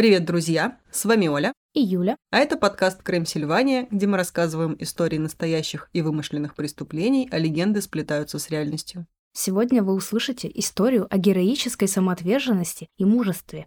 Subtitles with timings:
[0.00, 0.78] Привет, друзья!
[0.90, 1.52] С вами Оля.
[1.74, 2.16] И Юля.
[2.30, 7.82] А это подкаст «Крым Сильвания», где мы рассказываем истории настоящих и вымышленных преступлений, а легенды
[7.82, 9.06] сплетаются с реальностью.
[9.34, 13.66] Сегодня вы услышите историю о героической самоотверженности и мужестве,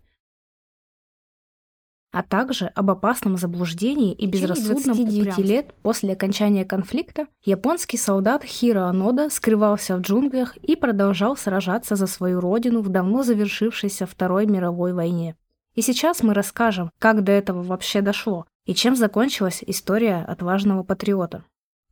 [2.12, 8.86] а также об опасном заблуждении и безрассудном 29 лет после окончания конфликта японский солдат Хиро
[8.86, 14.94] Анода скрывался в джунглях и продолжал сражаться за свою родину в давно завершившейся Второй мировой
[14.94, 15.36] войне.
[15.76, 21.44] И сейчас мы расскажем, как до этого вообще дошло и чем закончилась история отважного патриота.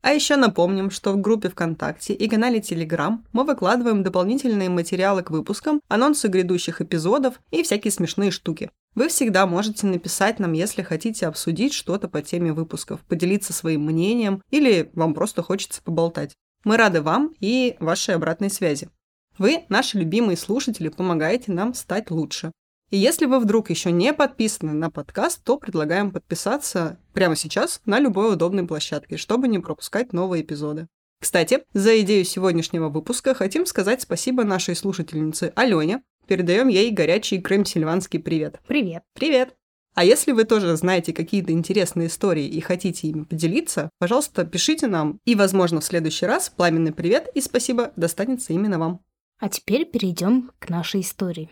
[0.01, 5.29] А еще напомним, что в группе ВКонтакте и канале Телеграм мы выкладываем дополнительные материалы к
[5.29, 8.71] выпускам, анонсы грядущих эпизодов и всякие смешные штуки.
[8.95, 14.41] Вы всегда можете написать нам, если хотите обсудить что-то по теме выпусков, поделиться своим мнением
[14.49, 16.33] или вам просто хочется поболтать.
[16.63, 18.89] Мы рады вам и вашей обратной связи.
[19.37, 22.51] Вы, наши любимые слушатели, помогаете нам стать лучше.
[22.91, 27.99] И если вы вдруг еще не подписаны на подкаст, то предлагаем подписаться прямо сейчас на
[27.99, 30.87] любой удобной площадке, чтобы не пропускать новые эпизоды.
[31.21, 36.03] Кстати, за идею сегодняшнего выпуска хотим сказать спасибо нашей слушательнице Алене.
[36.27, 38.59] Передаем ей горячий крым-сильванский привет.
[38.67, 39.03] Привет.
[39.13, 39.55] Привет.
[39.93, 45.19] А если вы тоже знаете какие-то интересные истории и хотите ими поделиться, пожалуйста, пишите нам,
[45.25, 48.99] и, возможно, в следующий раз пламенный привет и спасибо достанется именно вам.
[49.39, 51.49] А теперь перейдем к нашей истории.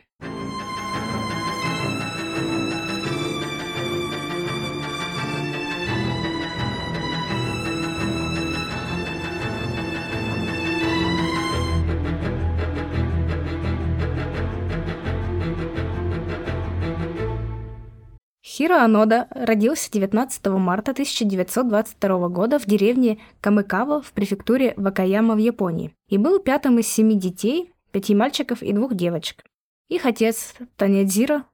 [18.59, 25.95] Хиро Анода родился 19 марта 1922 года в деревне Камыкава в префектуре Вакаяма в Японии
[26.09, 29.45] и был пятым из семи детей, пяти мальчиков и двух девочек.
[29.87, 31.45] Их отец Танядзиро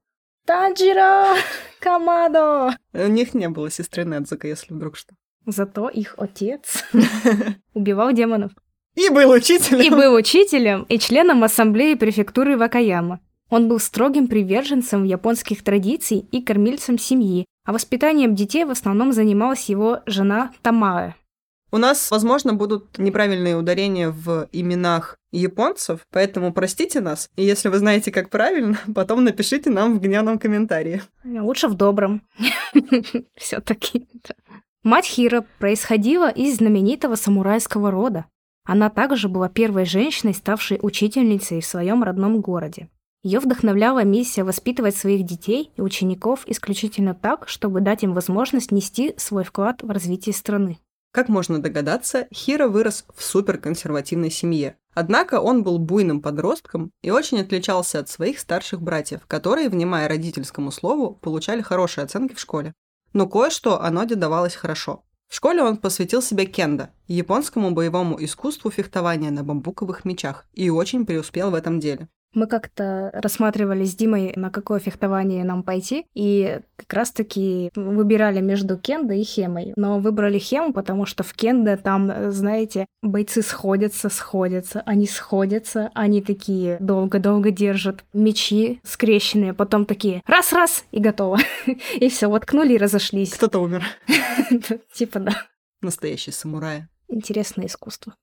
[0.48, 1.36] Танжиро
[1.80, 2.76] Камадо!
[2.94, 5.14] У них не было сестры Недзука, если вдруг что.
[5.46, 6.86] Зато их отец
[7.76, 8.52] убивал демонов.
[8.96, 9.80] И был учителем.
[9.80, 13.20] И был учителем и членом ассамблеи префектуры Вакаяма.
[13.50, 19.70] Он был строгим приверженцем японских традиций и кормильцем семьи, а воспитанием детей в основном занималась
[19.70, 21.14] его жена Тамаэ.
[21.72, 27.30] У нас, возможно, будут неправильные ударения в именах японцев, поэтому простите нас.
[27.36, 31.02] И если вы знаете, как правильно, потом напишите нам в гневном комментарии.
[31.24, 32.22] Лучше в добром.
[33.36, 34.08] Все-таки.
[34.84, 38.26] Мать Хира происходила из знаменитого самурайского рода.
[38.64, 42.90] Она также была первой женщиной, ставшей учительницей в своем родном городе.
[43.26, 49.16] Ее вдохновляла миссия воспитывать своих детей и учеников исключительно так, чтобы дать им возможность нести
[49.18, 50.78] свой вклад в развитие страны.
[51.12, 54.78] Как можно догадаться, Хиро вырос в суперконсервативной семье.
[54.94, 60.70] Однако он был буйным подростком и очень отличался от своих старших братьев, которые, внимая родительскому
[60.70, 62.76] слову, получали хорошие оценки в школе.
[63.14, 65.04] Но кое-что Аноде давалось хорошо.
[65.28, 71.08] В школе он посвятил себя кендо, японскому боевому искусству фехтования на бамбуковых мечах, и очень
[71.08, 72.08] преуспел в этом деле.
[72.36, 78.78] Мы как-то рассматривали с Димой, на какое фехтование нам пойти, и как раз-таки выбирали между
[78.78, 79.72] кендо и хемой.
[79.78, 86.22] Но выбрали хему, потому что в кендо там, знаете, бойцы сходятся, сходятся, они сходятся, они
[86.22, 91.40] такие долго-долго держат мечи скрещенные, потом такие раз-раз и готово.
[91.96, 93.34] И все, воткнули и разошлись.
[93.34, 93.86] Кто-то умер.
[94.94, 95.34] Типа да.
[95.82, 96.88] Настоящий самурай.
[97.08, 98.16] Интересное искусство.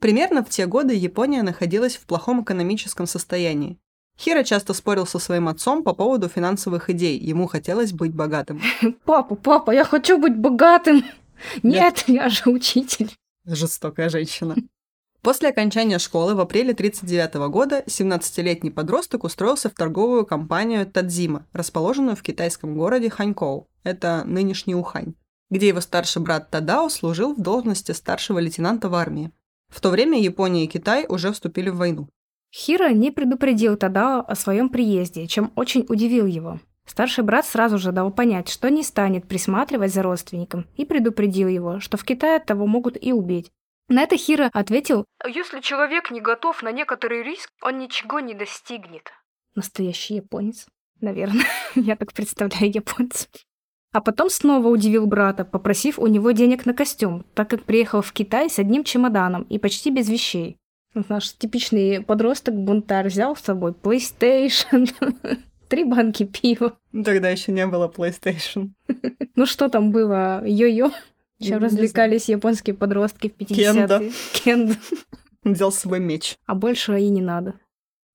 [0.00, 3.78] Примерно в те годы Япония находилась в плохом экономическом состоянии.
[4.18, 7.18] Хиро часто спорил со своим отцом по поводу финансовых идей.
[7.18, 8.60] Ему хотелось быть богатым.
[9.04, 11.04] Папа, папа, я хочу быть богатым.
[11.62, 13.14] Нет, я же учитель.
[13.46, 14.56] Жестокая женщина.
[15.22, 22.16] После окончания школы в апреле 1939 года 17-летний подросток устроился в торговую компанию Тадзима, расположенную
[22.16, 23.68] в китайском городе Ханькоу.
[23.82, 25.14] Это нынешний Ухань.
[25.50, 29.30] где его старший брат Тадао служил в должности старшего лейтенанта в армии.
[29.70, 32.08] В то время Япония и Китай уже вступили в войну.
[32.52, 36.58] Хиро не предупредил Тадао о своем приезде, чем очень удивил его.
[36.84, 41.78] Старший брат сразу же дал понять, что не станет присматривать за родственником, и предупредил его,
[41.78, 43.52] что в Китае того могут и убить.
[43.88, 49.12] На это Хиро ответил, «Если человек не готов на некоторый риск, он ничего не достигнет».
[49.54, 50.66] Настоящий японец.
[51.00, 51.46] Наверное,
[51.76, 53.28] я так представляю японцев.
[53.92, 58.12] А потом снова удивил брата, попросив у него денег на костюм, так как приехал в
[58.12, 60.56] Китай с одним чемоданом и почти без вещей.
[61.08, 64.88] Наш типичный подросток-бунтарь взял с собой PlayStation,
[65.68, 66.76] три банки пива.
[66.92, 68.70] Тогда еще не было PlayStation.
[69.36, 70.44] Ну что там было?
[70.44, 70.90] Йо-йо?
[71.40, 74.12] Чем развлекались японские подростки в 50-е?
[74.34, 74.74] Кенда.
[75.44, 76.36] Взял с собой меч.
[76.44, 77.54] А больше и не надо.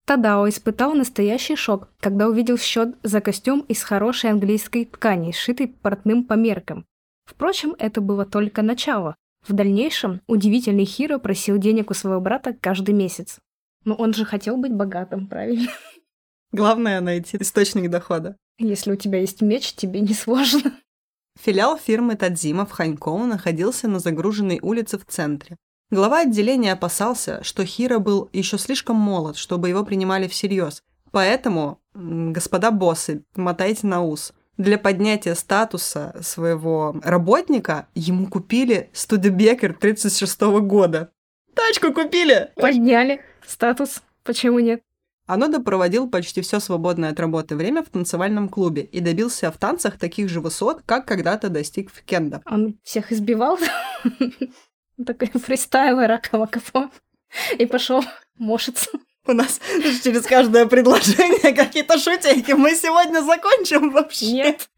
[0.06, 6.24] Тадао испытал настоящий шок, когда увидел счет за костюм из хорошей английской ткани, сшитый портным
[6.24, 6.86] по меркам.
[7.25, 9.16] Впрочем, это было только начало.
[9.48, 13.40] В дальнейшем удивительный Хиро просил денег у своего брата каждый месяц.
[13.84, 15.72] Но он же хотел быть богатым, правильно?
[16.51, 18.38] Главное найти источник дохода.
[18.60, 20.72] Если у тебя есть меч, тебе не сложно.
[21.40, 25.58] Филиал фирмы Тадзима в Ханькоу находился на загруженной улице в центре.
[25.92, 30.82] Глава отделения опасался, что Хира был еще слишком молод, чтобы его принимали всерьез.
[31.12, 34.34] Поэтому, господа боссы, мотайте на ус.
[34.58, 41.12] Для поднятия статуса своего работника ему купили Студебекер 36 года.
[41.54, 42.52] Тачку купили!
[42.56, 44.02] Подняли статус.
[44.24, 44.82] Почему нет?
[45.28, 49.98] Анода проводил почти все свободное от работы время в танцевальном клубе и добился в танцах
[50.00, 52.42] таких же высот, как когда-то достиг в кендо.
[52.46, 53.58] Он всех избивал?
[55.04, 56.90] Такой фристайлер Акавакафо.
[57.58, 58.04] И пошел
[58.38, 58.90] мошиться.
[59.28, 59.60] У нас
[60.04, 62.52] через каждое предложение какие-то шутейки.
[62.52, 64.32] Мы сегодня закончим вообще.
[64.32, 64.70] Нет.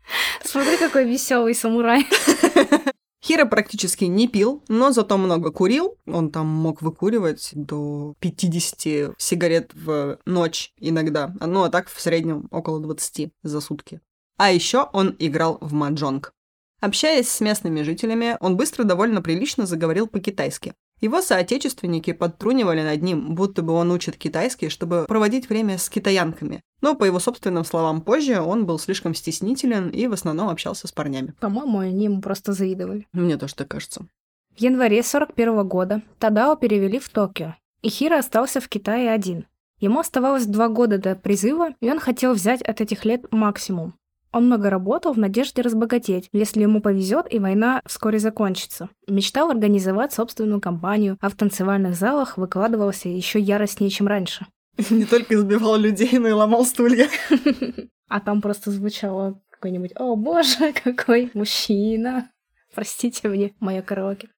[0.44, 2.08] Смотри, какой веселый самурай.
[3.24, 5.98] Хира практически не пил, но зато много курил.
[6.06, 11.34] Он там мог выкуривать до 50 сигарет в ночь иногда.
[11.42, 14.00] Ну, а так в среднем около 20 за сутки.
[14.38, 16.32] А еще он играл в маджонг.
[16.80, 20.74] Общаясь с местными жителями, он быстро довольно прилично заговорил по-китайски.
[21.00, 26.62] Его соотечественники подтрунивали над ним, будто бы он учит китайский, чтобы проводить время с китаянками.
[26.82, 30.92] Но, по его собственным словам позже, он был слишком стеснителен и в основном общался с
[30.92, 31.34] парнями.
[31.40, 33.08] По-моему, они ему просто завидовали.
[33.12, 34.08] Мне тоже так кажется.
[34.56, 39.46] В январе 41 года Тадао перевели в Токио, и Хиро остался в Китае один.
[39.80, 43.94] Ему оставалось два года до призыва, и он хотел взять от этих лет максимум.
[44.38, 48.88] Он много работал в надежде разбогатеть, если ему повезет и война вскоре закончится.
[49.08, 54.46] Мечтал организовать собственную компанию, а в танцевальных залах выкладывался еще яростнее, чем раньше.
[54.92, 57.10] Не только избивал людей, но и ломал стулья.
[58.10, 62.30] А там просто звучало какой-нибудь «О боже, какой мужчина!»
[62.76, 64.30] Простите мне, моя караоке.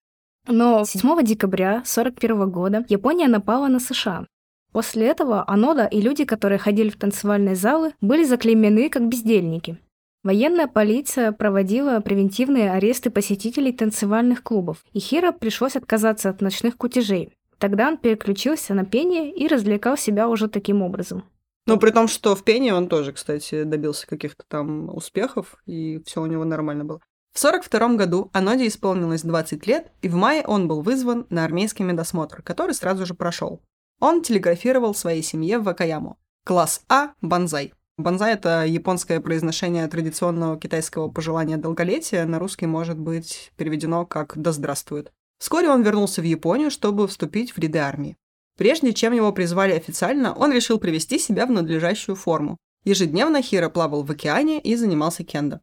[0.48, 4.26] Но 7 декабря 1941 года Япония напала на США.
[4.72, 9.78] После этого Анода и люди, которые ходили в танцевальные залы, были заклеймены как бездельники.
[10.22, 17.32] Военная полиция проводила превентивные аресты посетителей танцевальных клубов, и Хиро пришлось отказаться от ночных кутежей.
[17.58, 21.24] Тогда он переключился на пение и развлекал себя уже таким образом.
[21.68, 26.22] Ну, при том, что в пении он тоже, кстати, добился каких-то там успехов, и все
[26.22, 27.02] у него нормально было.
[27.32, 31.84] В 42 году Аноде исполнилось 20 лет, и в мае он был вызван на армейский
[31.84, 33.62] медосмотр, который сразу же прошел.
[34.00, 36.18] Он телеграфировал своей семье в Вакаяму.
[36.44, 37.74] Класс А– банзай.
[38.00, 44.54] Банзай— это японское произношение традиционного китайского пожелания долголетия, на русский может быть переведено как «да
[44.54, 45.12] здравствует».
[45.38, 48.16] Вскоре он вернулся в Японию, чтобы вступить в ряды армии.
[48.58, 52.56] Прежде чем его призвали официально, он решил привести себя в надлежащую форму.
[52.86, 55.60] Ежедневно Хиро плавал в океане и занимался кендо.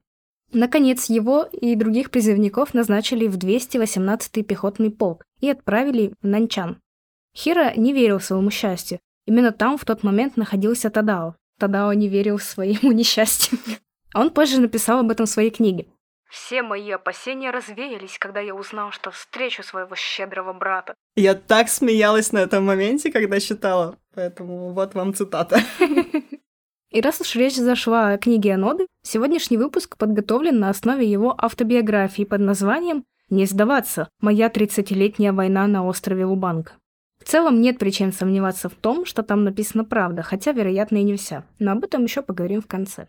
[0.52, 6.82] Наконец, его и других призывников назначили в 218-й пехотный полк и отправили в Нанчан.
[7.34, 9.00] Хиро не верил своему счастью.
[9.24, 13.58] Именно там в тот момент находился Тадао, Тадао не верил своему несчастью.
[14.14, 15.86] Он позже написал об этом в своей книге.
[16.28, 20.94] Все мои опасения развеялись, когда я узнал, что встречу своего щедрого брата.
[21.14, 25.60] Я так смеялась на этом моменте, когда читала, поэтому вот вам цитата.
[26.90, 32.25] И раз уж речь зашла о книге Аноды, сегодняшний выпуск подготовлен на основе его автобиографии
[32.25, 34.08] под названием «Не сдаваться.
[34.20, 36.72] Моя 30-летняя война на острове Лубанка».
[37.26, 41.16] В целом нет причин сомневаться в том, что там написана правда, хотя, вероятно, и не
[41.16, 41.45] вся.
[41.59, 43.09] Но об этом еще поговорим в конце.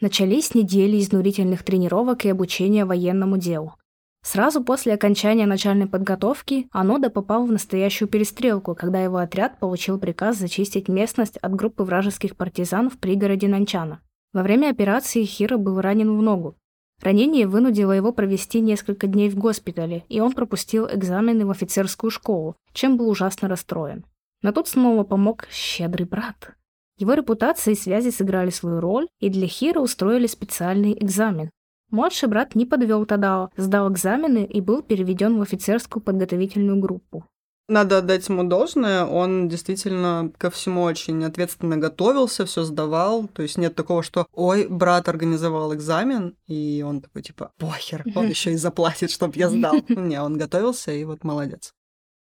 [0.00, 3.74] Начались недели изнурительных тренировок и обучения военному делу.
[4.22, 10.36] Сразу после окончания начальной подготовки Анода попал в настоящую перестрелку, когда его отряд получил приказ
[10.36, 14.00] зачистить местность от группы вражеских партизан в пригороде Нанчана.
[14.32, 16.56] Во время операции Хиро был ранен в ногу.
[17.02, 22.56] Ранение вынудило его провести несколько дней в госпитале, и он пропустил экзамены в офицерскую школу,
[22.72, 24.04] чем был ужасно расстроен.
[24.42, 26.56] Но тут снова помог щедрый брат.
[26.98, 31.50] Его репутация и связи сыграли свою роль, и для Хира устроили специальный экзамен.
[31.90, 37.24] Младший брат не подвел Тадао, сдал экзамены и был переведен в офицерскую подготовительную группу.
[37.68, 43.26] Надо отдать ему должное, он действительно ко всему очень ответственно готовился, все сдавал.
[43.26, 48.28] То есть нет такого, что ой, брат организовал экзамен, и он такой типа, похер, он
[48.28, 49.74] еще и заплатит, чтобы я сдал.
[49.88, 51.72] Не, он готовился, и вот молодец.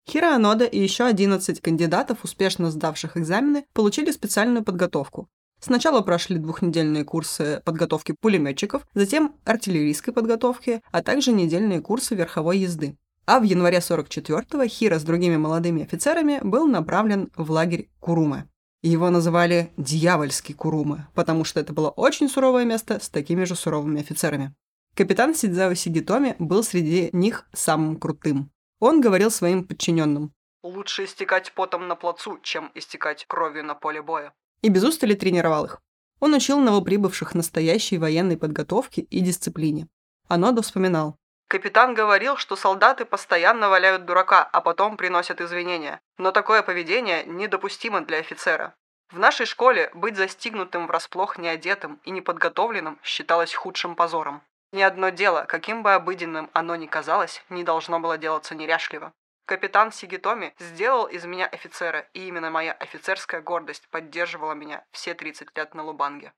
[0.10, 5.28] Хиро Анода и еще 11 кандидатов, успешно сдавших экзамены, получили специальную подготовку.
[5.60, 12.96] Сначала прошли двухнедельные курсы подготовки пулеметчиков, затем артиллерийской подготовки, а также недельные курсы верховой езды.
[13.28, 18.48] А в январе 44-го Хира с другими молодыми офицерами был направлен в лагерь Курума.
[18.82, 24.00] Его называли «Дьявольский Курума», потому что это было очень суровое место с такими же суровыми
[24.00, 24.56] офицерами.
[24.96, 28.50] Капитан Сидзао Сигитоми был среди них самым крутым.
[28.80, 30.32] Он говорил своим подчиненным
[30.64, 34.32] «Лучше истекать потом на плацу, чем истекать кровью на поле боя».
[34.62, 35.82] И без устали тренировал их.
[36.22, 39.90] Он учил новоприбывших настоящей военной подготовке и дисциплине.
[40.30, 41.18] Анодо вспоминал.
[41.48, 46.02] Капитан говорил, что солдаты постоянно валяют дурака, а потом приносят извинения.
[46.18, 48.74] Но такое поведение недопустимо для офицера.
[49.12, 54.42] В нашей школе быть застигнутым врасплох неодетым и неподготовленным считалось худшим позором.
[54.74, 59.14] Ни одно дело, каким бы обыденным оно ни казалось, не должно было делаться неряшливо.
[59.46, 65.56] Капитан Сигитоми сделал из меня офицера, и именно моя офицерская гордость поддерживала меня все 30
[65.56, 66.34] лет на Лубанге.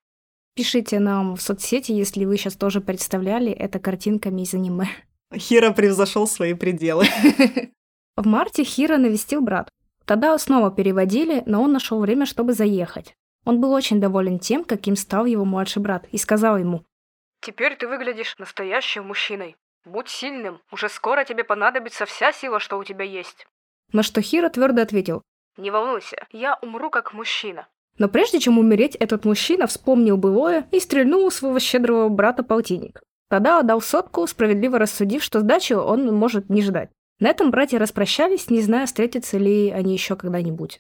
[0.60, 4.90] Пишите нам в соцсети, если вы сейчас тоже представляли это картинками из аниме.
[5.34, 7.06] Хира превзошел свои пределы.
[8.18, 9.70] В марте Хира навестил брат.
[10.04, 13.16] Тогда снова переводили, но он нашел время, чтобы заехать.
[13.46, 16.84] Он был очень доволен тем, каким стал его младший брат, и сказал ему,
[17.40, 19.56] «Теперь ты выглядишь настоящим мужчиной.
[19.86, 23.48] Будь сильным, уже скоро тебе понадобится вся сила, что у тебя есть».
[23.94, 25.22] На что Хира твердо ответил,
[25.56, 27.70] «Не волнуйся, я умру как мужчина.
[28.00, 33.02] Но прежде чем умереть, этот мужчина вспомнил былое и стрельнул своего щедрого брата полтинник.
[33.30, 36.90] Тогда отдал сотку, справедливо рассудив, что сдачу он может не ждать.
[37.20, 40.80] На этом братья распрощались, не зная, встретятся ли они еще когда-нибудь.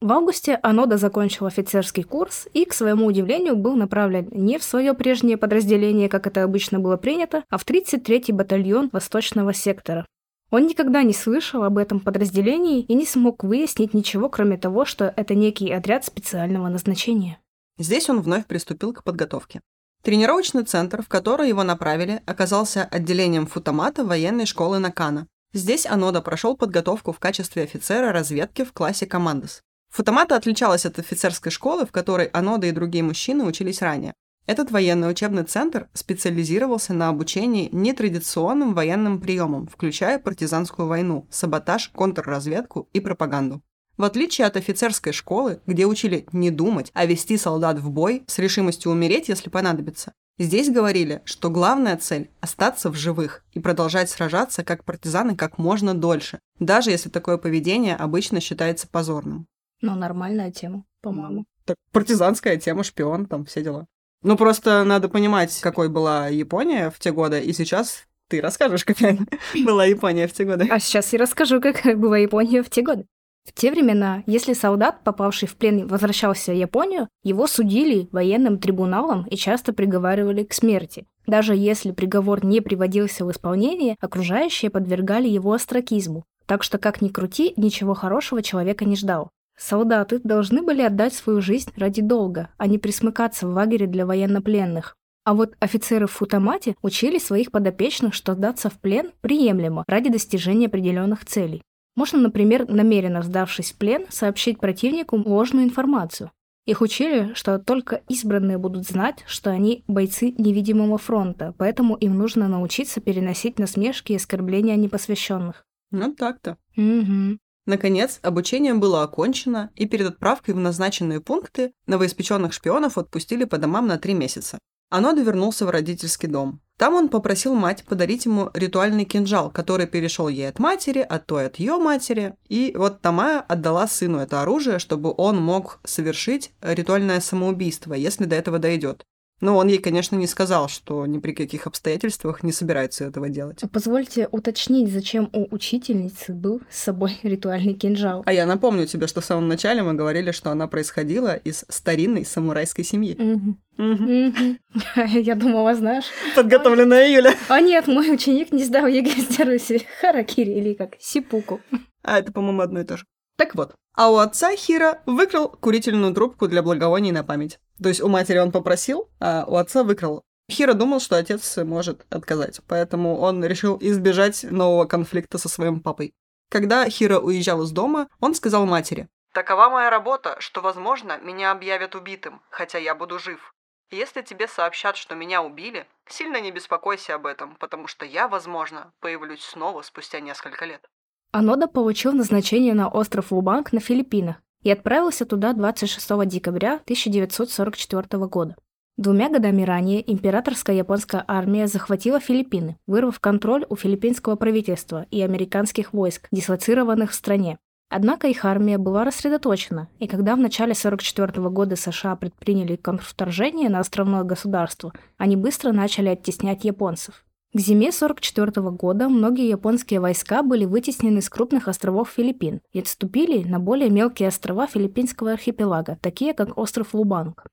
[0.00, 4.94] В августе Анода закончил офицерский курс и, к своему удивлению, был направлен не в свое
[4.94, 10.06] прежнее подразделение, как это обычно было принято, а в 33-й батальон Восточного сектора.
[10.50, 15.12] Он никогда не слышал об этом подразделении и не смог выяснить ничего, кроме того, что
[15.16, 17.38] это некий отряд специального назначения.
[17.78, 19.60] Здесь он вновь приступил к подготовке.
[20.02, 25.26] Тренировочный центр, в который его направили, оказался отделением футомата военной школы Накана.
[25.52, 29.62] Здесь Анода прошел подготовку в качестве офицера разведки в классе Командос.
[29.90, 34.14] Футомата отличалась от офицерской школы, в которой Анода и другие мужчины учились ранее.
[34.50, 42.88] Этот военный учебный центр специализировался на обучении нетрадиционным военным приемам, включая партизанскую войну, саботаж, контрразведку
[42.92, 43.62] и пропаганду.
[43.96, 48.40] В отличие от офицерской школы, где учили не думать, а вести солдат в бой с
[48.40, 54.64] решимостью умереть, если понадобится, здесь говорили, что главная цель– остаться в живых и продолжать сражаться
[54.64, 59.46] как партизаны как можно дольше, даже если такое поведение обычно считается позорным.
[59.80, 61.44] Ну, нормальная тема, по-моему.
[61.64, 63.86] Так, партизанская тема, шпион, там все дела.
[64.22, 69.18] Ну, просто надо понимать, какой была Япония в те годы, и сейчас ты расскажешь, какая
[69.64, 70.68] была Япония в те годы.
[70.70, 73.06] А сейчас я расскажу, как была Япония в те годы.
[73.44, 79.26] В те времена, если солдат, попавший в плен, возвращался в Японию, его судили военным трибуналом
[79.26, 81.06] и часто приговаривали к смерти.
[81.26, 86.24] Даже если приговор не приводился в исполнение, окружающие подвергали его остракизму.
[86.46, 89.30] Так что, как ни крути, ничего хорошего человека не ждал.
[89.60, 94.96] Солдаты должны были отдать свою жизнь ради долга, а не присмыкаться в лагере для военнопленных.
[95.24, 100.66] А вот офицеры в футамате учили своих подопечных, что сдаться в плен приемлемо ради достижения
[100.66, 101.60] определенных целей.
[101.94, 106.30] Можно, например, намеренно сдавшись в плен, сообщить противнику ложную информацию.
[106.64, 112.48] Их учили, что только избранные будут знать, что они бойцы невидимого фронта, поэтому им нужно
[112.48, 115.66] научиться переносить насмешки и оскорбления непосвященных.
[115.90, 116.56] Ну так-то.
[116.78, 117.38] Угу.
[117.70, 123.86] Наконец, обучение было окончено, и перед отправкой в назначенные пункты новоиспеченных шпионов отпустили по домам
[123.86, 124.58] на три месяца.
[124.90, 126.60] Анода вернулся в родительский дом.
[126.78, 131.46] Там он попросил мать подарить ему ритуальный кинжал, который перешел ей от матери, а той
[131.46, 132.34] от ее матери.
[132.48, 138.34] И вот Тамая отдала сыну это оружие, чтобы он мог совершить ритуальное самоубийство, если до
[138.34, 139.04] этого дойдет.
[139.40, 143.60] Но он ей, конечно, не сказал, что ни при каких обстоятельствах не собирается этого делать.
[143.72, 148.22] Позвольте уточнить, зачем у учительницы был с собой ритуальный кинжал.
[148.26, 152.24] А я напомню тебе, что в самом начале мы говорили, что она происходила из старинной
[152.24, 153.16] самурайской семьи.
[153.18, 153.58] Мгм.
[153.78, 154.58] Мгм.
[155.06, 156.04] Я думала, знаешь.
[156.36, 157.34] Подготовленная Юля.
[157.48, 159.70] А нет, мой ученик не сдал ЕГЭ с.
[160.00, 160.96] Харакири или как?
[160.98, 161.60] Сэппуку.
[162.02, 163.04] А это, по-моему, одно и то же.
[163.36, 163.74] Так вот.
[163.94, 167.58] А у отца Хиро выкрал курительную трубку для благовоний на память.
[167.82, 170.22] То есть у матери он попросил, а у отца выкрал.
[170.50, 176.12] Хира думал, что отец может отказать, поэтому он решил избежать нового конфликта со своим папой.
[176.50, 181.94] Когда Хира уезжал из дома, он сказал матери, «Такова моя работа, что, возможно, меня объявят
[181.94, 183.54] убитым, хотя я буду жив.
[183.90, 188.92] Если тебе сообщат, что меня убили, сильно не беспокойся об этом, потому что я, возможно,
[188.98, 190.84] появлюсь снова спустя несколько лет».
[191.30, 198.56] Анода получил назначение на остров Лубанг на Филиппинах и отправился туда 26 декабря 1944 года.
[198.96, 205.94] Двумя годами ранее императорская японская армия захватила Филиппины, вырвав контроль у филиппинского правительства и американских
[205.94, 207.58] войск, дислоцированных в стране.
[207.88, 213.80] Однако их армия была рассредоточена, и когда в начале 1944 года США предприняли контрвторжение на
[213.80, 217.24] островное государство, они быстро начали оттеснять японцев.
[217.52, 223.42] К зиме 1944 года многие японские войска были вытеснены с крупных островов Филиппин и отступили
[223.42, 227.44] на более мелкие острова филиппинского архипелага, такие как остров Лубанг.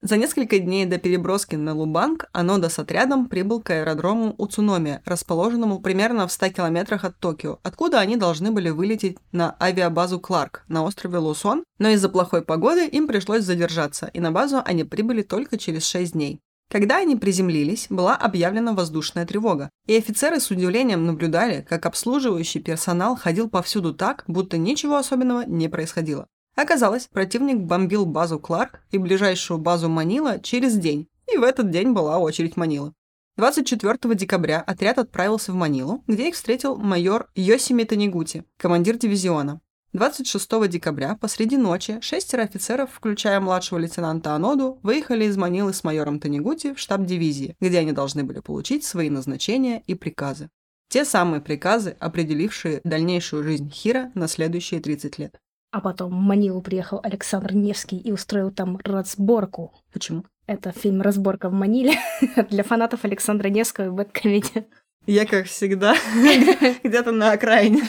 [0.00, 5.80] За несколько дней до переброски на Лубанг Анода с отрядом прибыл к аэродрому Уцуноми, расположенному
[5.80, 10.82] примерно в 100 километрах от Токио, откуда они должны были вылететь на авиабазу Кларк на
[10.82, 15.58] острове Лусон, но из-за плохой погоды им пришлось задержаться, и на базу они прибыли только
[15.58, 16.40] через 6 дней.
[16.72, 23.14] Когда они приземлились, была объявлена воздушная тревога, и офицеры с удивлением наблюдали, как обслуживающий персонал
[23.14, 26.26] ходил повсюду так, будто ничего особенного не происходило.
[26.56, 31.92] Оказалось, противник бомбил базу Кларк и ближайшую базу Манила через день, и в этот день
[31.92, 32.94] была очередь Манилы.
[33.36, 39.60] 24 декабря отряд отправился в Манилу, где их встретил майор Йосими Танигути, командир дивизиона.
[39.92, 46.18] 26 декабря посреди ночи шестеро офицеров, включая младшего лейтенанта Аноду, выехали из Манилы с майором
[46.18, 50.48] Танигути в штаб дивизии, где они должны были получить свои назначения и приказы.
[50.88, 55.38] Те самые приказы, определившие дальнейшую жизнь Хира на следующие 30 лет.
[55.72, 59.74] А потом в Манилу приехал Александр Невский и устроил там разборку.
[59.92, 60.24] Почему?
[60.46, 61.98] Это фильм «Разборка в Маниле»
[62.50, 64.66] для фанатов Александра Невского и Бэткомедия.
[65.06, 65.94] Я, как всегда,
[66.82, 67.82] где-то на окраине.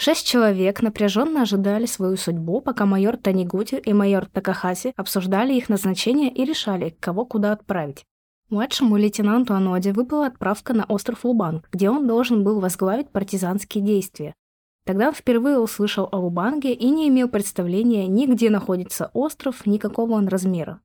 [0.00, 6.32] Шесть человек напряженно ожидали свою судьбу, пока майор Танигути и майор Такахаси обсуждали их назначение
[6.32, 8.04] и решали, кого куда отправить.
[8.48, 14.34] Младшему лейтенанту Аноде выпала отправка на остров Лубанг, где он должен был возглавить партизанские действия.
[14.86, 19.78] Тогда он впервые услышал о Лубанге и не имел представления ни где находится остров, ни
[19.78, 20.80] какого он размера.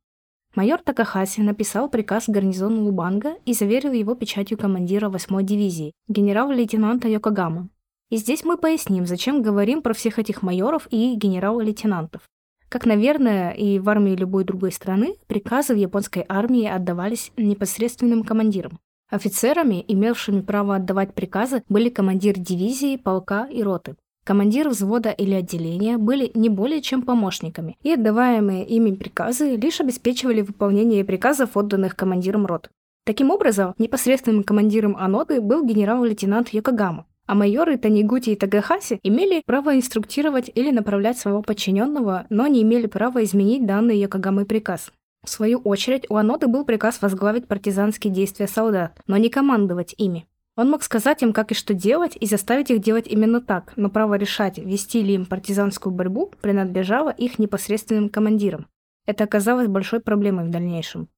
[0.56, 7.70] Майор Такахаси написал приказ гарнизону Лубанга и заверил его печатью командира 8-й дивизии, генерал-лейтенанта Йокогама.
[8.10, 12.22] И здесь мы поясним, зачем говорим про всех этих майоров и генерал-лейтенантов.
[12.70, 18.80] Как, наверное, и в армии любой другой страны, приказы в японской армии отдавались непосредственным командирам.
[19.12, 23.96] Офицерами, имевшими право отдавать приказы, были командир дивизии, полка и роты.
[24.24, 30.42] Командир взвода или отделения были не более чем помощниками, и отдаваемые ими приказы лишь обеспечивали
[30.42, 32.70] выполнение приказов, отданных командиром рот.
[33.06, 39.76] Таким образом, непосредственным командиром Аноды был генерал-лейтенант Йокогама, а майоры Танигути и Тагахаси имели право
[39.76, 44.92] инструктировать или направлять своего подчиненного, но не имели права изменить данный Йокогамой приказ.
[45.24, 50.28] В свою очередь, у Аноды был приказ возглавить партизанские действия солдат, но не командовать ими.
[50.56, 53.90] Он мог сказать им, как и что делать, и заставить их делать именно так, но
[53.90, 58.68] право решать, вести ли им партизанскую борьбу, принадлежало их непосредственным командирам.
[59.06, 61.10] Это оказалось большой проблемой в дальнейшем.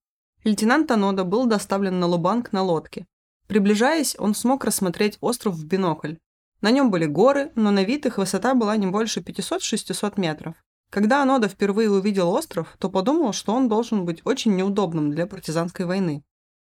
[0.44, 3.08] Лейтенант Анода был доставлен на Лубанг на лодке.
[3.48, 6.16] Приближаясь, он смог рассмотреть остров в бинокль.
[6.62, 10.56] На нем были горы, но на вид их высота была не больше 500-600 метров.
[10.90, 15.86] Когда Анода впервые увидел остров, то подумал, что он должен быть очень неудобным для партизанской
[15.86, 16.24] войны.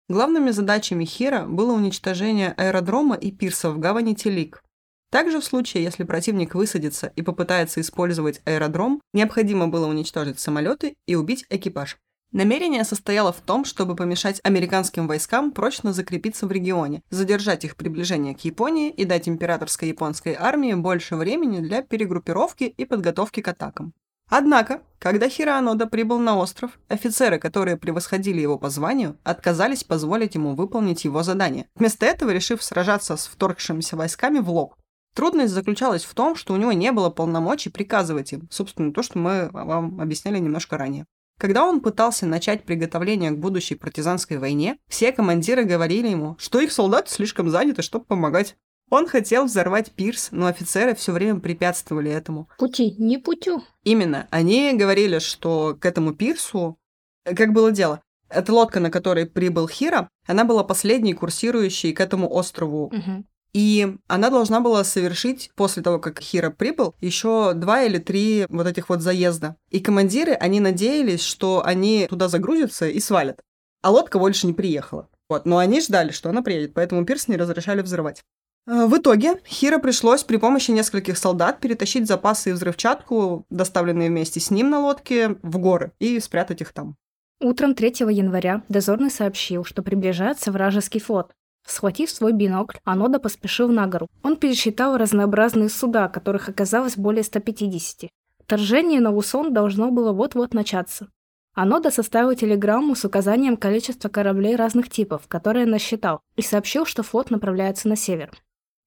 [0.09, 4.63] Главными задачами Хира было уничтожение аэродрома и пирса в гавани Телик.
[5.11, 11.15] Также в случае, если противник высадится и попытается использовать аэродром, необходимо было уничтожить самолеты и
[11.15, 11.99] убить экипаж.
[12.33, 18.35] Намерение состояло в том, чтобы помешать американским войскам прочно закрепиться в регионе, задержать их приближение
[18.35, 23.95] к Японии и дать императорской японской армии больше времени для перегруппировки и подготовки к атакам.
[24.29, 30.55] Однако, когда Хиранода прибыл на остров, офицеры, которые превосходили его по званию, отказались позволить ему
[30.55, 34.75] выполнить его задание, вместо этого решив сражаться с вторгшимися войсками в лоб.
[35.15, 39.19] Трудность заключалась в том, что у него не было полномочий приказывать им, собственно, то, что
[39.19, 41.07] мы вам объясняли немножко ранее.
[41.39, 46.73] Когда он пытался начать приготовление к будущей партизанской войне, все командиры говорили ему, что их
[46.73, 48.57] солдаты слишком заняты, чтобы помогать.
[48.91, 52.49] Он хотел взорвать пирс, но офицеры все время препятствовали этому.
[52.59, 53.63] Пути не путю.
[53.85, 54.27] Именно.
[54.31, 56.77] Они говорили, что к этому пирсу...
[57.25, 58.03] Как было дело?
[58.31, 62.87] Эта лодка, на которой прибыл Хира, она была последней курсирующей к этому острову.
[62.87, 63.25] Угу.
[63.53, 68.67] И она должна была совершить, после того, как Хира прибыл, еще два или три вот
[68.67, 69.57] этих вот заезда.
[69.71, 73.41] И командиры, они надеялись, что они туда загрузятся и свалят.
[73.83, 75.09] А лодка больше не приехала.
[75.29, 75.47] Вот.
[75.47, 78.23] Но они ждали, что она приедет, поэтому пирс не разрешали взрывать.
[78.67, 84.41] А, в итоге Хира пришлось при помощи нескольких солдат перетащить запасы и взрывчатку, доставленные вместе
[84.41, 86.97] с ним на лодке, в горы и спрятать их там.
[87.41, 91.33] Утром 3 января дозорный сообщил, что приближается вражеский флот.
[91.69, 94.09] Схватив свой бинокль, Анода поспешил на гору.
[94.23, 98.11] Он пересчитал разнообразные суда, которых оказалось более 150.
[98.43, 101.09] Вторжение на Лусон должно было вот-вот начаться.
[101.55, 107.31] Анода составил телеграмму с указанием количества кораблей разных типов, которые насчитал, и сообщил, что флот
[107.31, 108.31] направляется на север.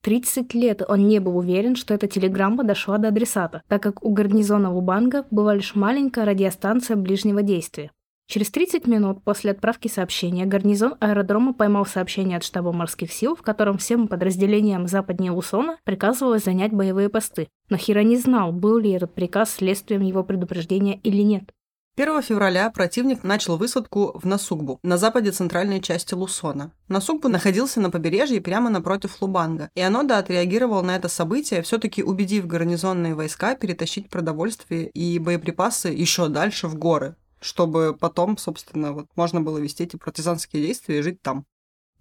[0.01, 4.09] 30 лет он не был уверен, что эта телеграмма дошла до адресата, так как у
[4.09, 7.91] гарнизона Лубанга была лишь маленькая радиостанция ближнего действия.
[8.31, 13.41] Через 30 минут после отправки сообщения гарнизон аэродрома поймал сообщение от штаба морских сил, в
[13.41, 17.49] котором всем подразделениям западнее Лусона приказывалось занять боевые посты.
[17.67, 21.43] Но Хира не знал, был ли этот приказ следствием его предупреждения или нет.
[21.97, 26.71] 1 февраля противник начал высадку в Насугбу, на западе центральной части Лусона.
[26.87, 32.47] Насугбу находился на побережье прямо напротив Лубанга, и Анода отреагировал на это событие, все-таки убедив
[32.47, 39.41] гарнизонные войска перетащить продовольствие и боеприпасы еще дальше в горы, чтобы потом, собственно, вот можно
[39.41, 41.45] было вести эти партизанские действия и жить там.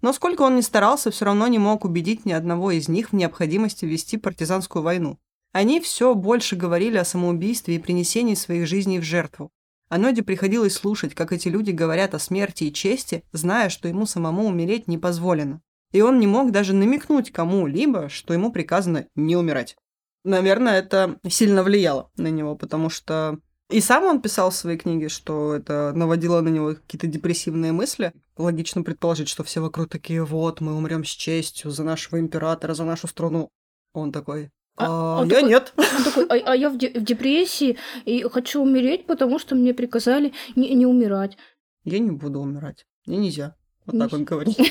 [0.01, 3.15] Но сколько он ни старался, все равно не мог убедить ни одного из них в
[3.15, 5.19] необходимости вести партизанскую войну.
[5.51, 9.51] Они все больше говорили о самоубийстве и принесении своих жизней в жертву.
[9.89, 14.05] А Ноде приходилось слушать, как эти люди говорят о смерти и чести, зная, что ему
[14.05, 15.61] самому умереть не позволено.
[15.91, 19.75] И он не мог даже намекнуть кому-либо, что ему приказано не умирать.
[20.23, 23.39] Наверное, это сильно влияло на него, потому что
[23.71, 28.13] и сам он писал в своей книге, что это наводило на него какие-то депрессивные мысли.
[28.37, 32.83] Логично предположить, что все вокруг такие, вот, мы умрем с честью за нашего императора, за
[32.83, 33.49] нашу страну.
[33.93, 35.73] Он такой, а, а, я такой, нет.
[35.77, 39.73] Он такой, а, а я в, де- в депрессии и хочу умереть, потому что мне
[39.73, 41.37] приказали не, не умирать.
[41.83, 42.85] Я не буду умирать.
[43.05, 43.55] Мне нельзя.
[43.85, 44.57] Вот так он говорит.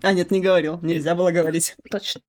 [0.00, 0.78] А нет, не говорил.
[0.80, 1.74] Нельзя было говорить.
[1.90, 2.20] Точно.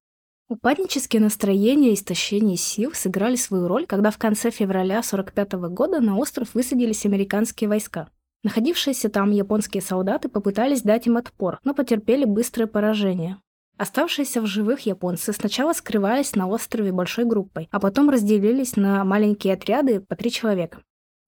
[0.52, 6.18] Упаднические настроения и истощение сил сыграли свою роль, когда в конце февраля 45 года на
[6.18, 8.10] остров высадились американские войска.
[8.44, 13.38] Находившиеся там японские солдаты попытались дать им отпор, но потерпели быстрое поражение.
[13.78, 19.54] Оставшиеся в живых японцы сначала скрывались на острове большой группой, а потом разделились на маленькие
[19.54, 20.82] отряды по три человека.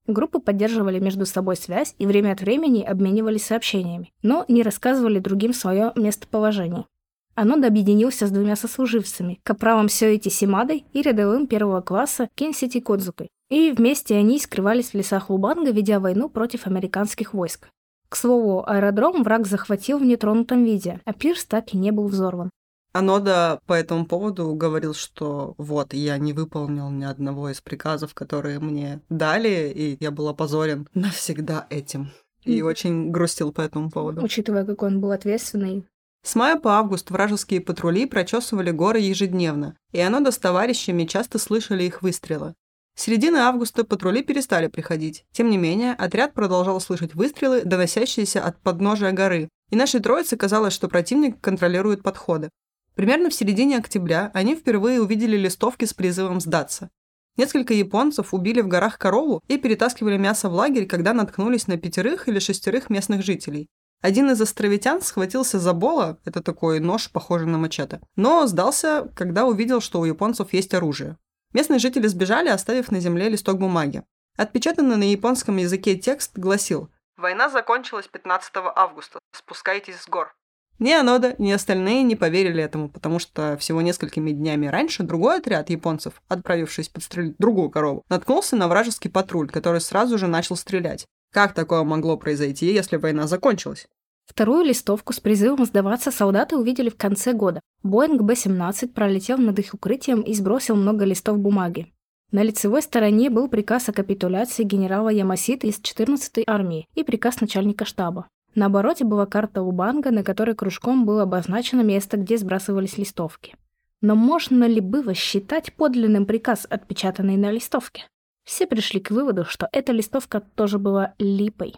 [0.08, 5.54] Группы поддерживали между собой связь и время от времени обменивались сообщениями, но не рассказывали другим
[5.54, 6.86] свое местоположение.
[7.36, 13.30] Анод объединился с двумя сослуживцами, капралом Сёити Симадой и рядовым первого класса Кенсити Кодзукой.
[13.50, 17.70] И вместе они скрывались в лесах Лубанга, ведя войну против американских войск.
[18.10, 22.50] К слову, аэродром враг захватил в нетронутом виде, а пирс так и не был взорван.
[22.94, 28.60] Анода по этому поводу говорил, что вот, я не выполнил ни одного из приказов, которые
[28.60, 32.12] мне дали, и я был опозорен навсегда этим.
[32.44, 34.22] И очень грустил по этому поводу.
[34.22, 35.86] Учитывая, какой он был ответственный.
[36.24, 41.84] С мая по август вражеские патрули прочесывали горы ежедневно, и Анода с товарищами часто слышали
[41.84, 42.54] их выстрелы.
[42.96, 45.26] С середины августа патрули перестали приходить.
[45.32, 50.74] Тем не менее, отряд продолжал слышать выстрелы, доносящиеся от подножия горы, и нашей троице казалось,
[50.74, 52.50] что противник контролирует подходы.
[52.94, 56.92] Примерно в середине октября они впервые увидели листовки с призывом сдаться.
[57.38, 62.28] Несколько японцев убили в горах корову и перетаскивали мясо в лагерь, когда наткнулись на пятерых
[62.28, 63.70] или шестерых местных жителей.
[64.02, 69.46] Один из островитян схватился за бола, это такой нож, похожий на мачете, но сдался, когда
[69.46, 71.18] увидел, что у японцев есть оружие.
[71.54, 74.04] Местные жители сбежали, оставив на земле листок бумаги.
[74.38, 79.20] Отпечатанный на японском языке текст гласил «Война закончилась 15 августа.
[79.34, 80.34] Спускайтесь с гор».
[80.80, 85.70] Ни Анода, ни остальные не поверили этому, потому что всего несколькими днями раньше другой отряд
[85.70, 91.06] японцев, отправившись подстрелить другую корову, наткнулся на вражеский патруль, который сразу же начал стрелять.
[91.32, 93.88] Как такое могло произойти, если война закончилась?
[94.26, 97.62] Вторую листовку с призывом сдаваться солдаты увидели в конце года.
[97.84, 101.94] Боинг Б-17 пролетел над их укрытием и сбросил много листов бумаги.
[102.32, 107.86] На лицевой стороне был приказ о капитуляции генерала Ямасита из 14-й армии и приказ начальника
[107.86, 108.28] штаба.
[108.56, 113.56] На обороте была карта Убанга, на которой кружком было обозначено место, где сбрасывались листовки.
[114.02, 118.08] Но можно ли было считать подлинным приказ, отпечатанный на листовке?
[118.44, 121.76] Все пришли к выводу, что эта листовка тоже была липой.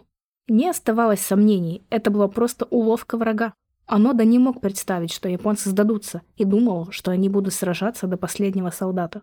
[0.48, 3.54] Не оставалось сомнений, это была просто уловка врага.
[3.86, 8.70] Анода не мог представить, что японцы сдадутся, и думал, что они будут сражаться до последнего
[8.70, 9.22] солдата.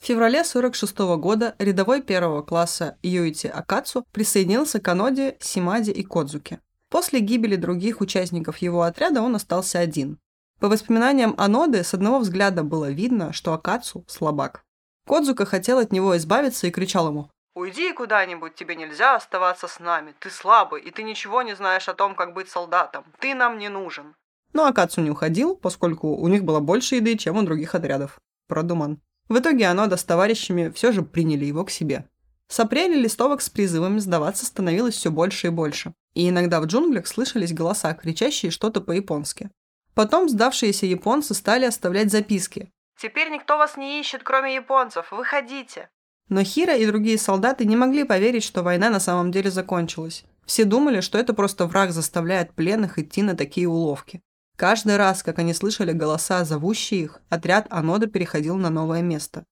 [0.00, 6.60] В феврале 46 года рядовой первого класса Юити Акацу присоединился к Аноде, Симаде и Кодзуке.
[6.90, 10.18] После гибели других участников его отряда он остался один.
[10.60, 14.64] По воспоминаниям Аноды, с одного взгляда было видно, что Акацу– слабак.
[15.06, 20.14] Кодзука хотел от него избавиться и кричал ему «Уйди куда-нибудь, тебе нельзя оставаться с нами,
[20.18, 23.70] ты слабый, и ты ничего не знаешь о том, как быть солдатом, ты нам не
[23.70, 24.14] нужен».
[24.52, 28.18] Но Акацу не уходил, поскольку у них было больше еды, чем у других отрядов.
[28.46, 29.00] Продуман.
[29.28, 32.08] В итоге Анода с товарищами все же приняли его к себе.
[32.48, 35.94] С апреля листовок с призывами сдаваться становилось все больше и больше.
[36.14, 39.50] И иногда в джунглях слышались голоса, кричащие что-то по-японски.
[39.94, 42.70] Потом сдавшиеся японцы стали оставлять записки.
[42.96, 45.12] «Теперь никто вас не ищет, кроме японцев.
[45.12, 45.88] Выходите!»
[46.28, 50.24] Но Хира и другие солдаты не могли поверить, что война на самом деле закончилась.
[50.44, 54.22] Все думали, что это просто враг заставляет пленных идти на такие уловки.
[54.56, 59.44] Каждый раз, как они слышали голоса, зовущие их, отряд Анода переходил на новое место.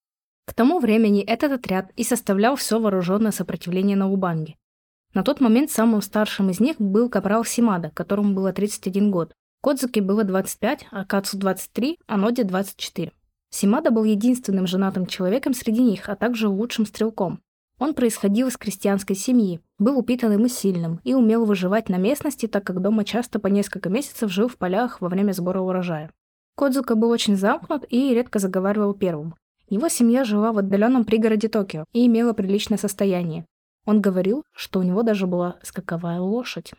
[0.46, 4.57] К тому времени этот отряд и составлял все вооруженное сопротивление на Убанге.
[5.12, 9.33] На тот момент самым старшим из них был капрал Симада, которому было 31 год.
[9.62, 13.12] Кодзуки было 25, а Кацу 23, а Ноде 24.
[13.54, 17.38] Симада был единственным женатым человеком среди них, а также лучшим стрелком.
[17.78, 22.64] Он происходил из крестьянской семьи, был упитанным и сильным и умел выживать на местности, так
[22.64, 26.10] как дома часто по несколько месяцев жил в полях во время сбора урожая.
[26.56, 29.36] Кодзука был очень замкнут и редко заговаривал первым.
[29.68, 33.46] Его семья жила в отдаленном пригороде Токио и имела приличное состояние.
[33.86, 36.72] Он говорил, что у него даже была скаковая лошадь.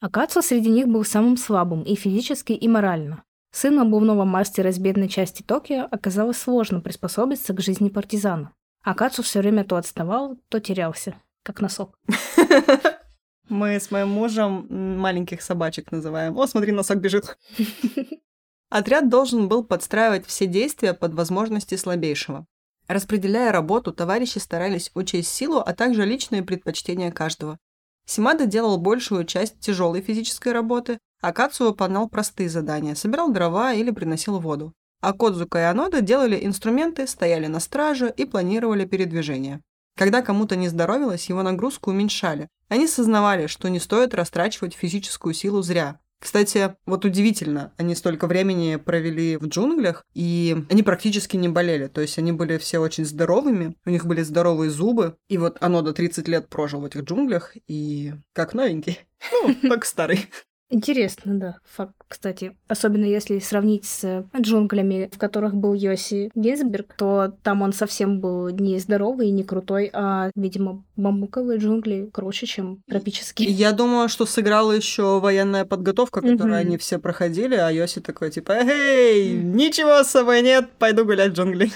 [0.00, 3.24] Акацу среди них был самым слабым и физически, и морально.
[3.52, 8.52] Сын обувного мастера из бедной части Токио оказалось сложно приспособиться к жизни партизана.
[8.82, 11.98] Акацу все время то отставал, то терялся, как носок.
[13.48, 14.66] Мы с моим мужем
[14.98, 16.38] маленьких собачек называем.
[16.38, 17.36] О, смотри, носок бежит.
[18.70, 22.46] Отряд должен был подстраивать все действия под возможности слабейшего.
[22.86, 27.58] Распределяя работу, товарищи старались учесть силу, а также личные предпочтения каждого.
[28.06, 33.90] Симада делал большую часть тяжелой физической работы, а Кацу выполнял простые задания, собирал дрова или
[33.90, 39.60] приносил воду а Кодзука и Анода делали инструменты, стояли на страже и планировали передвижение.
[39.96, 42.48] Когда кому-то не здоровилось, его нагрузку уменьшали.
[42.68, 45.98] Они сознавали, что не стоит растрачивать физическую силу зря.
[46.20, 51.86] Кстати, вот удивительно, они столько времени провели в джунглях, и они практически не болели.
[51.86, 55.16] То есть они были все очень здоровыми, у них были здоровые зубы.
[55.28, 59.00] И вот Анода 30 лет прожил в этих джунглях, и как новенький.
[59.32, 60.28] Ну, так старый.
[60.72, 62.56] Интересно, да, факт, кстати.
[62.68, 68.48] Особенно если сравнить с джунглями, в которых был Йоси Гейзберг, то там он совсем был
[68.50, 73.50] не здоровый и не крутой, а, видимо, бамбуковые джунгли круче, чем тропические.
[73.50, 78.52] Я думаю, что сыграла еще военная подготовка, которую они все проходили, а Йоси такой типа
[78.52, 81.72] «Эй, ничего с собой нет, пойду гулять в джунгли».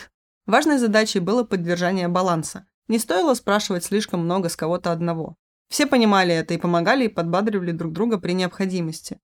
[0.46, 2.66] Важной задачей было поддержание баланса.
[2.86, 5.36] Не стоило спрашивать слишком много с кого-то одного.
[5.74, 9.18] Все понимали это и помогали и подбадривали друг друга при необходимости.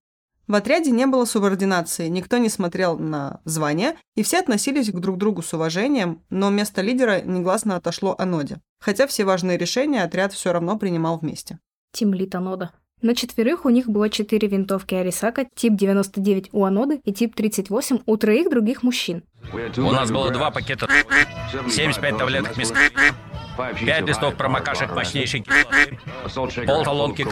[0.49, 5.17] В отряде не было субординации, никто не смотрел на звание, и все относились к друг
[5.17, 8.59] другу с уважением, но место лидера негласно отошло Аноде.
[8.81, 11.61] Хотя все важные решения отряд все равно принимал вместе.
[11.93, 12.73] Тимлит Анода.
[13.01, 17.99] На четверых у них было четыре винтовки Арисака, тип 99 у Аноды и тип 38
[18.07, 19.23] у троих других мужчин.
[19.53, 20.89] У нас было два пакета,
[21.69, 22.75] 75 таблеток мяса,
[23.85, 25.45] Пять листов промокашек мощнейшей
[26.67, 27.27] пол колонки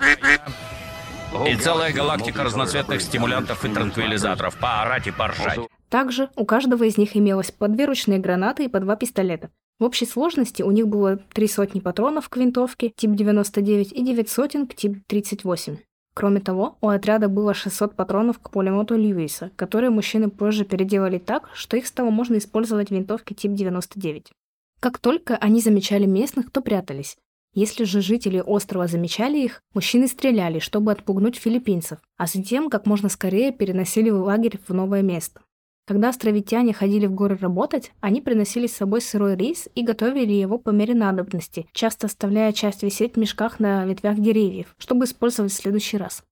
[1.47, 4.57] и целая галактика разноцветных стимулянтов и транквилизаторов.
[4.59, 5.59] Поорать и поржать.
[5.88, 9.51] Также у каждого из них имелось по две ручные гранаты и по два пистолета.
[9.79, 14.29] В общей сложности у них было три сотни патронов к винтовке тип 99 и 9
[14.29, 15.77] сотен к тип 38.
[16.14, 21.49] Кроме того, у отряда было 600 патронов к пулемету Льюиса, которые мужчины позже переделали так,
[21.55, 24.33] что их стало можно использовать в винтовке тип 99.
[24.81, 27.17] Как только они замечали местных, то прятались.
[27.55, 33.09] Если же жители острова замечали их, мужчины стреляли, чтобы отпугнуть филиппинцев, а затем как можно
[33.09, 35.41] скорее переносили лагерь в новое место.
[35.88, 40.59] Когда островитяне ходили в горы работать, они приносили с собой сырой рис и готовили его
[40.59, 45.57] по мере надобности, часто оставляя часть висеть в мешках на ветвях деревьев, чтобы использовать в
[45.57, 46.23] следующий раз.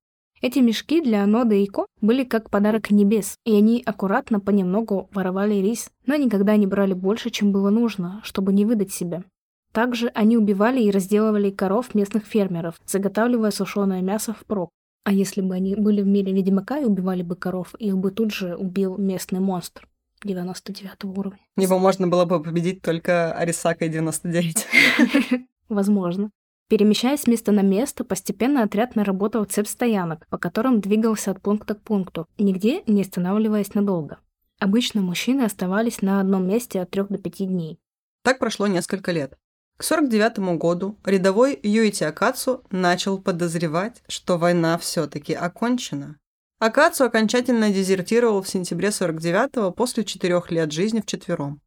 [0.46, 5.56] Эти мешки для Ноды и Ко были как подарок небес, и они аккуратно понемногу воровали
[5.56, 9.24] рис, но никогда не брали больше, чем было нужно, чтобы не выдать себя.
[9.72, 14.70] Также они убивали и разделывали коров местных фермеров, заготавливая сушеное мясо впрок.
[15.02, 18.32] А если бы они были в мире Ведьмака и убивали бы коров, их бы тут
[18.32, 19.88] же убил местный монстр.
[20.22, 21.40] 99 уровня.
[21.56, 24.64] Его можно было бы победить только Арисакой 99.
[25.68, 26.30] Возможно.
[26.68, 31.76] Перемещаясь с места на место, постепенно отряд наработал цепь стоянок, по которым двигался от пункта
[31.76, 34.18] к пункту, нигде не останавливаясь надолго.
[34.58, 37.78] Обычно мужчины оставались на одном месте от 3 до 5 дней.
[38.22, 39.38] Так прошло несколько лет.
[39.76, 46.18] К 49 году рядовой Юити Акацу начал подозревать, что война все-таки окончена.
[46.58, 51.60] Акацу окончательно дезертировал в сентябре 49-го после четырех лет жизни вчетвером.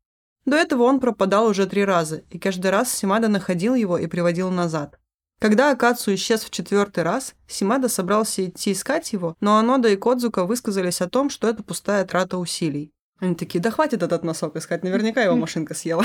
[0.50, 4.50] До этого он пропадал уже три раза, и каждый раз Симада находил его и приводил
[4.50, 5.00] назад.
[5.40, 10.46] Когда Акацу исчез в четвертый раз, Симада собрался идти искать его, но Анода и Кодзука
[10.46, 12.92] высказались о том, что это пустая трата усилий.
[13.20, 16.04] Они такие, да хватит этот носок искать, наверняка его машинка съела.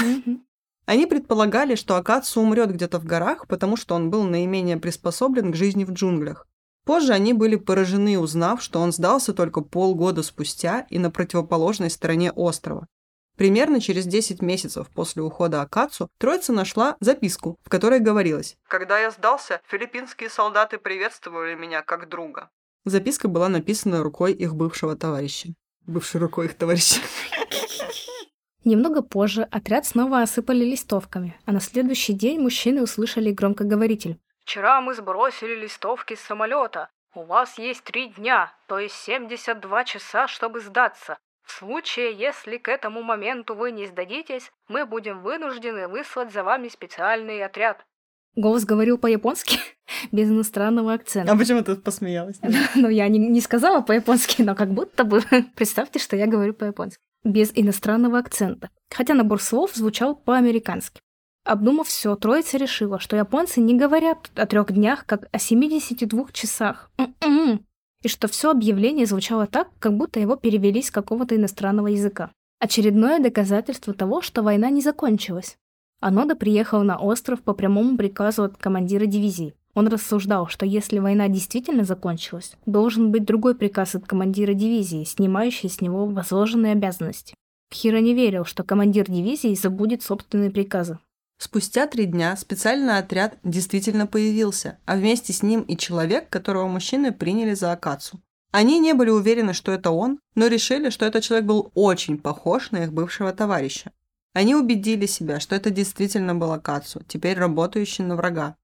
[0.85, 5.57] Они предполагали, что Акацу умрет где-то в горах, потому что он был наименее приспособлен к
[5.57, 6.46] жизни в джунглях.
[6.85, 12.30] Позже они были поражены, узнав, что он сдался только полгода спустя и на противоположной стороне
[12.30, 12.87] острова.
[13.37, 19.11] Примерно через 10 месяцев после ухода Акацу троица нашла записку, в которой говорилось «Когда я
[19.11, 22.51] сдался, филиппинские солдаты приветствовали меня как друга».
[22.85, 25.49] Записка была написана рукой их бывшего товарища.
[25.87, 27.01] Бывшей рукой их товарища.
[28.64, 34.18] Немного позже отряд снова осыпали листовками, а на следующий день мужчины услышали громкоговоритель.
[34.40, 36.88] Вчера мы сбросили листовки с самолета.
[37.14, 41.18] У вас есть три дня, то есть 72 часа, чтобы сдаться.
[41.44, 46.68] В случае, если к этому моменту вы не сдадитесь, мы будем вынуждены выслать за вами
[46.68, 47.85] специальный отряд.
[48.35, 49.59] Голос говорил по-японски,
[50.12, 51.33] без иностранного акцента.
[51.33, 52.40] А почему ты посмеялась?
[52.74, 55.22] Ну, я не, не сказала по-японски, но как будто бы...
[55.57, 56.98] Представьте, что я говорю по-японски.
[57.22, 58.70] Без иностранного акцента.
[58.90, 61.00] Хотя набор слов звучал по-американски.
[61.44, 66.90] Обдумав все, троица решила, что японцы не говорят о трех днях, как о 72 часах.
[66.96, 67.64] М-м-м.
[68.05, 72.31] И что все объявление звучало так, как будто его перевели с какого-то иностранного языка.
[72.61, 75.57] Очередное доказательство того, что война не закончилась.
[76.01, 79.55] Анода приехал на остров по прямому приказу от командира дивизии.
[79.73, 85.71] Он рассуждал, что если война действительно закончилась, должен быть другой приказ от командира дивизии, снимающий
[85.71, 87.35] с него возложенные обязанности.
[87.73, 90.99] Хиро не верил, что командир дивизии забудет собственные приказы.
[91.38, 97.12] Спустя три дня специальный отряд действительно появился, а вместе с ним и человек, которого мужчины
[97.12, 98.20] приняли за Акацу.
[98.51, 102.70] Они не были уверены, что это он, но решили, что этот человек был очень похож
[102.70, 103.90] на их бывшего товарища.
[104.33, 108.57] Они убедили себя, что это действительно был Акацу, теперь работающий на врага.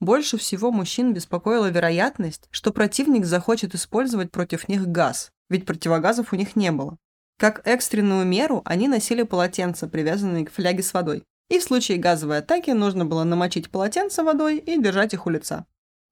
[0.00, 6.36] Больше всего мужчин беспокоила вероятность, что противник захочет использовать против них газ, ведь противогазов у
[6.36, 6.98] них не было.
[7.38, 11.24] Как экстренную меру они носили полотенца, привязанные к фляге с водой.
[11.50, 15.66] И в случае газовой атаки нужно было намочить полотенце водой и держать их у лица.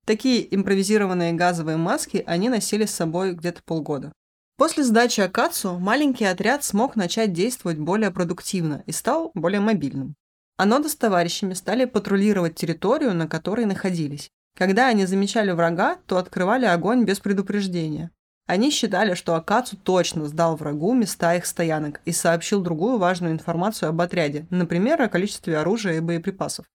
[0.07, 4.13] Такие импровизированные газовые маски они носили с собой где-то полгода.
[4.57, 10.15] После сдачи Акацу маленький отряд смог начать действовать более продуктивно и стал более мобильным.
[10.57, 14.31] Анода с товарищами стали патрулировать территорию, на которой находились.
[14.57, 18.11] Когда они замечали врага, то открывали огонь без предупреждения.
[18.47, 23.89] Они считали, что Акацу точно сдал врагу места их стоянок и сообщил другую важную информацию
[23.89, 26.67] об отряде, например, о количестве оружия и боеприпасов.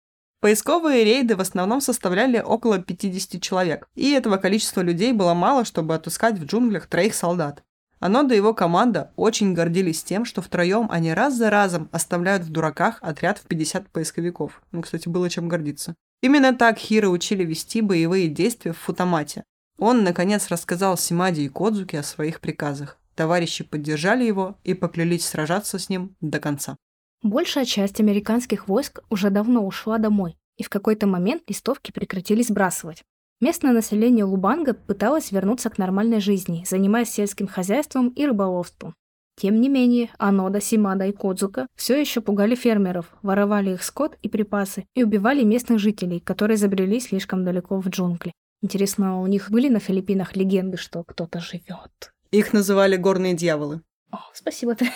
[0.41, 5.95] Поисковые рейды в основном составляли около 50 человек, и этого количества людей было мало, чтобы
[5.95, 7.63] отыскать в джунглях троих солдат.
[7.99, 12.49] Анода и его команда очень гордились тем, что втроем они раз за разом оставляют в
[12.49, 14.63] дураках отряд в 50 поисковиков.
[14.71, 15.93] Ну, кстати, было чем гордиться.
[16.23, 19.43] Именно так Хиро учили вести боевые действия в Футамате.
[19.81, 22.99] Он, наконец, рассказал Симаде и Кодзуке о своих приказах.
[23.15, 26.77] Товарищи поддержали его и поклялись сражаться с ним до конца.
[27.23, 33.01] Большая часть американских войск уже давно ушла домой, и в какой-то момент листовки прекратили сбрасывать.
[33.39, 38.93] Местное население Лубанга пыталось вернуться к нормальной жизни, занимаясь сельским хозяйством и рыболовством.
[39.35, 44.29] Тем не менее, Анода, Симада и Кодзука все еще пугали фермеров, воровали их скот и
[44.29, 48.31] припасы и убивали местных жителей, которые забрели слишком далеко в джунгли.
[48.61, 52.13] Интересно, у них были на Филиппинах легенды, что кто-то живет?
[52.31, 53.81] Их называли горные дьяволы.
[54.11, 54.87] О, спасибо, ты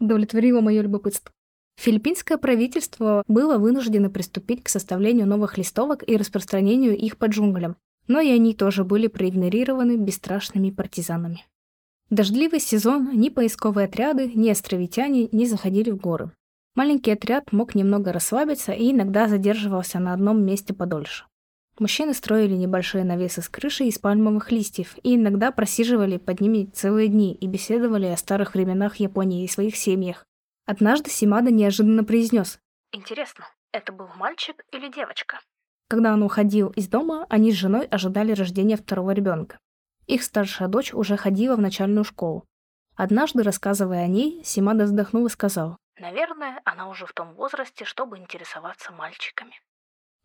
[0.00, 1.32] удовлетворила мое любопытство.
[1.76, 8.20] Филиппинское правительство было вынуждено приступить к составлению новых листовок и распространению их по джунглям, но
[8.20, 11.44] и они тоже были проигнорированы бесстрашными партизанами.
[12.10, 16.30] В дождливый сезон ни поисковые отряды, ни островитяне не заходили в горы.
[16.74, 21.24] Маленький отряд мог немного расслабиться и иногда задерживался на одном месте подольше.
[21.78, 27.08] Мужчины строили небольшие навесы с крышей из пальмовых листьев и иногда просиживали под ними целые
[27.08, 30.24] дни и беседовали о старых временах Японии и своих семьях.
[30.66, 32.58] Однажды Симада неожиданно произнес.
[32.92, 35.40] Интересно, это был мальчик или девочка?
[35.88, 39.58] Когда он уходил из дома, они с женой ожидали рождения второго ребенка.
[40.06, 42.44] Их старшая дочь уже ходила в начальную школу.
[42.94, 48.18] Однажды, рассказывая о ней, Симада вздохнул и сказал, Наверное, она уже в том возрасте, чтобы
[48.18, 49.54] интересоваться мальчиками.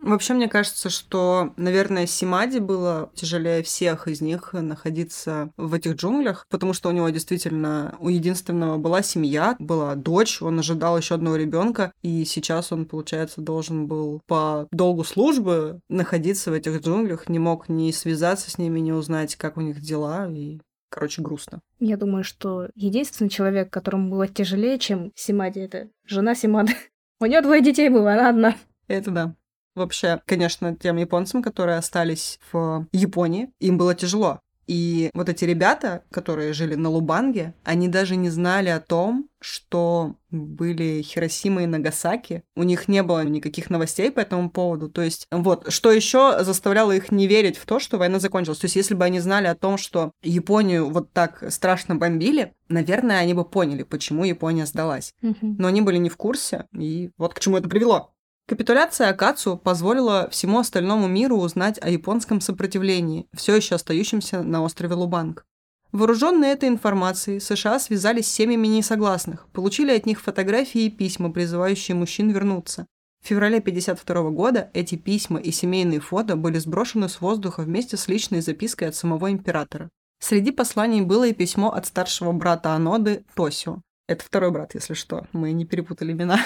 [0.01, 6.45] Вообще, мне кажется, что, наверное, Симади было тяжелее всех из них находиться в этих джунглях,
[6.49, 11.35] потому что у него действительно у единственного была семья, была дочь, он ожидал еще одного
[11.35, 17.39] ребенка, и сейчас он, получается, должен был по долгу службы находиться в этих джунглях, не
[17.39, 21.61] мог ни связаться с ними, ни узнать, как у них дела, и Короче, грустно.
[21.79, 26.73] Я думаю, что единственный человек, которому было тяжелее, чем Симади, это жена Симады.
[27.19, 28.55] У нее двое детей было, она одна.
[28.87, 29.35] Это да.
[29.75, 34.39] Вообще, конечно, тем японцам, которые остались в Японии, им было тяжело.
[34.69, 40.13] И вот эти ребята, которые жили на Лубанге, они даже не знали о том, что
[40.29, 42.43] были Хиросима и Нагасаки.
[42.55, 44.87] У них не было никаких новостей по этому поводу.
[44.87, 48.59] То есть, вот, что еще заставляло их не верить в то, что война закончилась.
[48.59, 53.17] То есть, если бы они знали о том, что Японию вот так страшно бомбили, наверное,
[53.17, 55.15] они бы поняли, почему Япония сдалась.
[55.57, 58.13] Но они были не в курсе, и вот к чему это привело.
[58.49, 64.95] Капитуляция Акацу позволила всему остальному миру узнать о японском сопротивлении, все еще остающемся на острове
[64.95, 65.45] Лубанг.
[65.91, 71.93] Вооруженные этой информацией, США связались с семьями несогласных, получили от них фотографии и письма, призывающие
[71.93, 72.87] мужчин вернуться.
[73.23, 78.07] В феврале 1952 года эти письма и семейные фото были сброшены с воздуха вместе с
[78.07, 79.89] личной запиской от самого императора.
[80.19, 83.83] Среди посланий было и письмо от старшего брата Аноды Тосио.
[84.07, 86.39] Это второй брат, если что, мы не перепутали имена.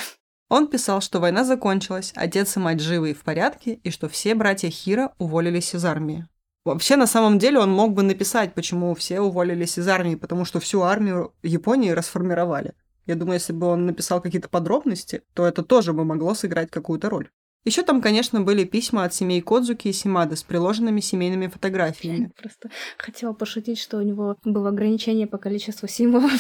[0.54, 4.36] Он писал, что война закончилась, отец и мать живы и в порядке, и что все
[4.36, 6.28] братья Хира уволились из армии.
[6.64, 10.60] Вообще, на самом деле, он мог бы написать, почему все уволились из армии, потому что
[10.60, 12.76] всю армию Японии расформировали.
[13.08, 17.10] Я думаю, если бы он написал какие-то подробности, то это тоже бы могло сыграть какую-то
[17.10, 17.32] роль.
[17.66, 22.32] Еще там, конечно, были письма от семей Кодзуки и Симады с приложенными семейными фотографиями.
[22.40, 26.32] Просто хотела пошутить, что у него было ограничение по количеству символов.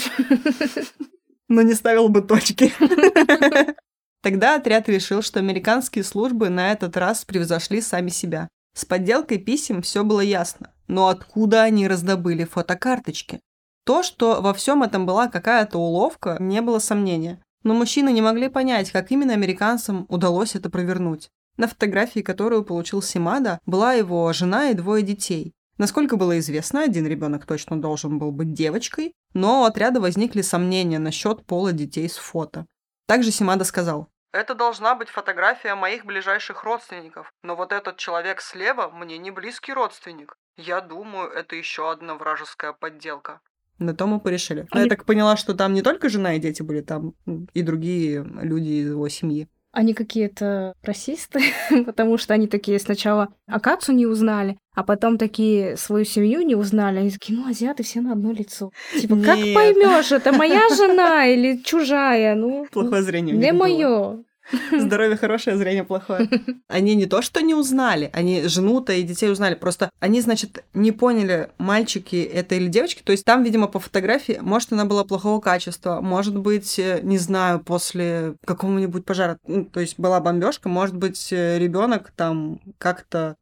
[1.49, 2.71] Но не ставил бы точки.
[4.23, 8.47] Тогда отряд решил, что американские службы на этот раз превзошли сами себя.
[8.73, 10.71] С подделкой писем все было ясно.
[10.87, 13.41] Но откуда они раздобыли фотокарточки?
[13.85, 17.41] То, что во всем этом была какая-то уловка, не было сомнения.
[17.63, 21.29] Но мужчины не могли понять, как именно американцам удалось это провернуть.
[21.57, 25.51] На фотографии, которую получил Симада, была его жена и двое детей.
[25.77, 30.99] Насколько было известно, один ребенок точно должен был быть девочкой, но у отряда возникли сомнения
[30.99, 32.65] насчет пола детей с фото.
[33.05, 38.89] Также Симада сказал, это должна быть фотография моих ближайших родственников, но вот этот человек слева
[38.89, 40.35] мне не близкий родственник.
[40.57, 43.39] Я думаю, это еще одна вражеская подделка.
[43.79, 44.67] На то мы порешили.
[44.73, 47.13] Я так поняла, что там не только жена и дети были, там
[47.53, 49.47] и другие люди из его семьи.
[49.73, 51.41] Они какие-то расисты,
[51.85, 56.99] потому что они такие сначала Акацу не узнали, а потом такие свою семью не узнали.
[56.99, 58.71] Они такие, ну, азиаты все на одно лицо.
[58.97, 59.25] Типа, Нет.
[59.25, 62.35] как поймешь, это моя жена или чужая?
[62.35, 63.35] Ну, Плохое зрение.
[63.35, 64.23] Не мое.
[64.71, 66.29] Здоровье хорошее, зрение плохое.
[66.67, 69.55] Они не то, что не узнали, они жену-то и детей узнали.
[69.55, 73.01] Просто они, значит, не поняли, мальчики это или девочки.
[73.03, 77.17] То есть там, видимо, по фотографии, может, она была плохого качества, может быть, э, не
[77.17, 79.37] знаю, после какого-нибудь пожара.
[79.47, 83.35] Ну, то есть была бомбежка, может быть, э, ребенок там как-то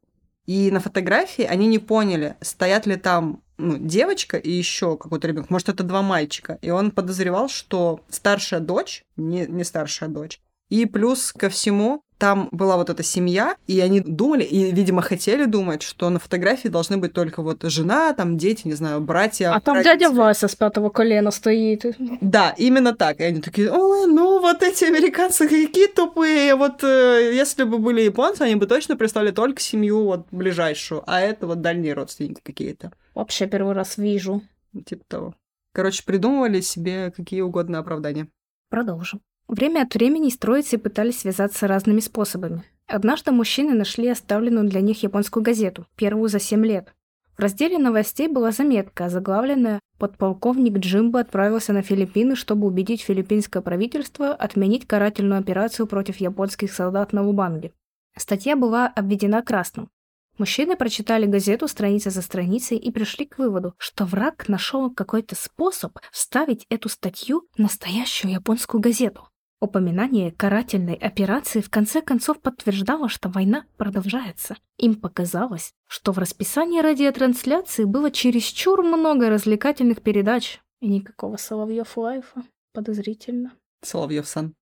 [0.45, 5.49] и на фотографии они не поняли, стоят ли там ну, девочка и еще какой-то ребенок.
[5.49, 6.57] Может, это два мальчика.
[6.61, 10.41] И он подозревал, что старшая дочь, не, не старшая дочь.
[10.71, 15.43] И плюс ко всему, там была вот эта семья, и они думали, и, видимо, хотели
[15.43, 19.53] думать, что на фотографии должны быть только вот жена, там дети, не знаю, братья.
[19.53, 19.99] А там родители.
[19.99, 21.85] дядя Вася с пятого колена стоит.
[22.21, 23.19] Да, именно так.
[23.19, 26.55] И они такие, о, ну вот эти американцы какие тупые.
[26.55, 31.19] Вот э, если бы были японцы, они бы точно представили только семью вот ближайшую, а
[31.19, 32.93] это вот дальние родственники какие-то.
[33.13, 34.41] Вообще первый раз вижу.
[34.85, 35.35] Типа того.
[35.73, 38.29] Короче, придумывали себе какие угодно оправдания.
[38.69, 39.21] Продолжим.
[39.51, 42.63] Время от времени строицы пытались связаться разными способами.
[42.87, 46.93] Однажды мужчины нашли оставленную для них японскую газету, первую за 7 лет.
[47.37, 54.33] В разделе новостей была заметка, заглавленная «Подполковник Джимбо отправился на Филиппины, чтобы убедить филиппинское правительство
[54.33, 57.73] отменить карательную операцию против японских солдат на Лубанге».
[58.17, 59.89] Статья была обведена красным.
[60.37, 65.99] Мужчины прочитали газету страница за страницей и пришли к выводу, что враг нашел какой-то способ
[66.09, 69.27] вставить эту статью в настоящую японскую газету.
[69.63, 74.57] Упоминание карательной операции в конце концов подтверждало, что война продолжается.
[74.79, 82.41] Им показалось, что в расписании радиотрансляции было чересчур много развлекательных передач и никакого Соловьев лайфа.
[82.73, 83.51] Подозрительно.
[83.83, 84.55] Соловьев-сан.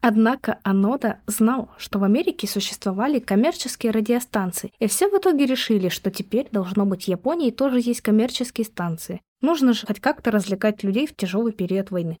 [0.00, 6.12] Однако Анода знал, что в Америке существовали коммерческие радиостанции, и все в итоге решили, что
[6.12, 9.20] теперь должно быть в Японии тоже есть коммерческие станции.
[9.40, 12.18] Нужно же хоть как-то развлекать людей в тяжелый период войны.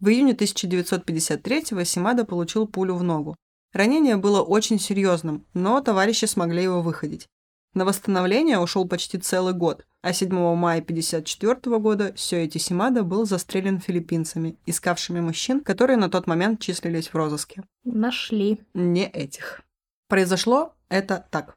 [0.00, 3.36] В июне 1953-го Симада получил пулю в ногу.
[3.74, 7.28] Ранение было очень серьезным, но товарищи смогли его выходить.
[7.74, 13.78] На восстановление ушел почти целый год, а 7 мая 1954 года Сёэти Симада был застрелен
[13.78, 17.62] филиппинцами, искавшими мужчин, которые на тот момент числились в розыске.
[17.84, 18.58] Нашли.
[18.72, 19.60] Не этих.
[20.08, 21.54] Произошло это так.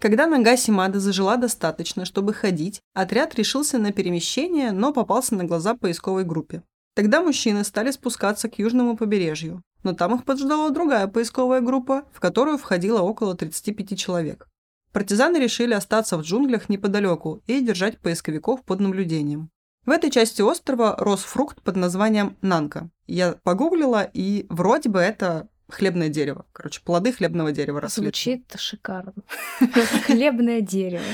[0.00, 5.74] Когда нога Симады зажила достаточно, чтобы ходить, отряд решился на перемещение, но попался на глаза
[5.74, 6.62] поисковой группе.
[6.96, 12.20] Тогда мужчины стали спускаться к южному побережью, но там их поджидала другая поисковая группа, в
[12.20, 14.48] которую входило около 35 человек.
[14.92, 19.50] Партизаны решили остаться в джунглях неподалеку и держать поисковиков под наблюдением.
[19.84, 22.88] В этой части острова рос фрукт под названием нанка.
[23.06, 26.46] Я погуглила, и вроде бы это хлебное дерево.
[26.52, 28.04] Короче, плоды хлебного дерева росли.
[28.04, 29.12] Звучит шикарно.
[30.06, 31.04] Хлебное дерево.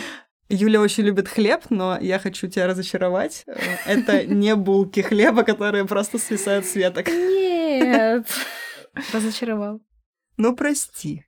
[0.55, 3.47] Юля очень любит хлеб, но я хочу тебя разочаровать.
[3.87, 7.09] Это не булки хлеба, которые просто свисают с веток.
[7.09, 8.27] Нет.
[9.13, 9.81] Разочаровал.
[10.37, 11.25] Ну, прости.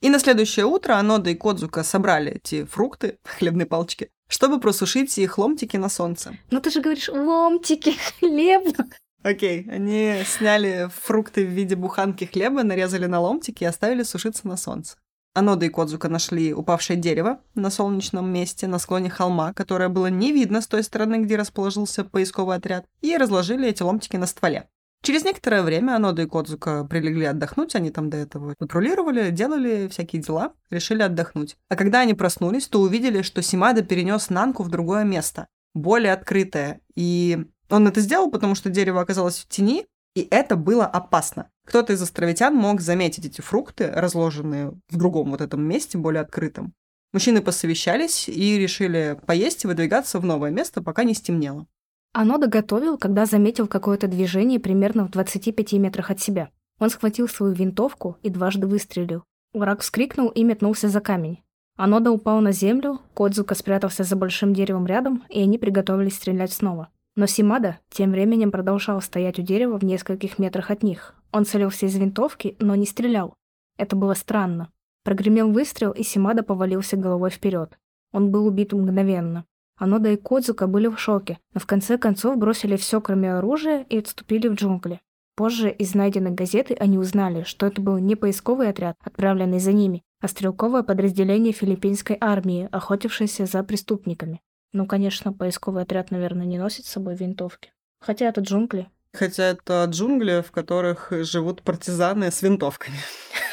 [0.00, 5.38] И на следующее утро Анода и Кодзука собрали эти фрукты, хлебные палочки, чтобы просушить их
[5.38, 6.36] ломтики на солнце.
[6.50, 8.84] Ну ты же говоришь ломтики хлеба.
[9.22, 14.56] Окей, они сняли фрукты в виде буханки хлеба, нарезали на ломтики и оставили сушиться на
[14.56, 14.96] солнце.
[15.36, 20.32] Анода и Кодзука нашли упавшее дерево на солнечном месте на склоне холма, которое было не
[20.32, 24.66] видно с той стороны, где расположился поисковый отряд, и разложили эти ломтики на стволе.
[25.02, 30.22] Через некоторое время Анода и Кодзука прилегли отдохнуть, они там до этого патрулировали, делали всякие
[30.22, 31.58] дела, решили отдохнуть.
[31.68, 36.80] А когда они проснулись, то увидели, что Симада перенес Нанку в другое место, более открытое.
[36.94, 39.84] И он это сделал, потому что дерево оказалось в тени,
[40.16, 41.50] и это было опасно.
[41.66, 46.72] Кто-то из островитян мог заметить эти фрукты, разложенные в другом вот этом месте, более открытом.
[47.12, 51.66] Мужчины посовещались и решили поесть и выдвигаться в новое место, пока не стемнело.
[52.14, 56.48] Оно доготовил, когда заметил какое-то движение примерно в 25 метрах от себя.
[56.78, 59.22] Он схватил свою винтовку и дважды выстрелил.
[59.52, 61.42] Враг вскрикнул и метнулся за камень.
[61.76, 66.88] Анода упал на землю, Кодзука спрятался за большим деревом рядом, и они приготовились стрелять снова.
[67.16, 71.14] Но Симада тем временем продолжал стоять у дерева в нескольких метрах от них.
[71.32, 73.34] Он целился из винтовки, но не стрелял.
[73.78, 74.70] Это было странно.
[75.02, 77.78] Прогремел выстрел, и Симада повалился головой вперед.
[78.12, 79.46] Он был убит мгновенно.
[79.78, 83.98] Анода и Кодзука были в шоке, но в конце концов бросили все, кроме оружия, и
[83.98, 85.00] отступили в джунгли.
[85.36, 90.02] Позже из найденной газеты они узнали, что это был не поисковый отряд, отправленный за ними,
[90.20, 94.40] а стрелковое подразделение филиппинской армии, охотившееся за преступниками.
[94.76, 97.72] Ну, конечно, поисковый отряд, наверное, не носит с собой винтовки.
[97.98, 98.90] Хотя это джунгли.
[99.14, 102.98] Хотя это джунгли, в которых живут партизаны с винтовками.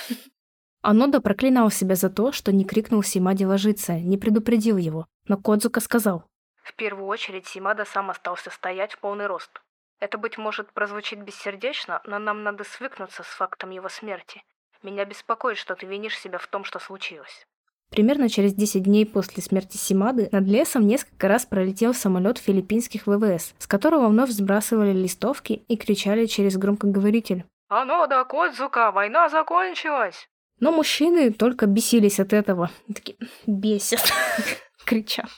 [0.81, 5.07] Анода проклинал себя за то, что не крикнул Симаде ложиться, не предупредил его.
[5.25, 6.25] Но Кодзука сказал.
[6.61, 9.61] В первую очередь Симада сам остался стоять в полный рост.
[10.01, 14.43] Это, быть может, прозвучит бессердечно, но нам надо свыкнуться с фактом его смерти.
[14.81, 17.47] Меня беспокоит, что ты винишь себя в том, что случилось.
[17.93, 23.53] Примерно через 10 дней после смерти Симады над лесом несколько раз пролетел самолет филиппинских ВВС,
[23.59, 27.43] с которого вновь сбрасывали листовки и кричали через громкоговоритель.
[27.69, 30.27] «Анода, Кодзука, война закончилась!»
[30.59, 32.71] Но мужчины только бесились от этого.
[32.91, 33.15] Такие,
[33.45, 34.11] бесят,
[34.85, 35.29] кричат.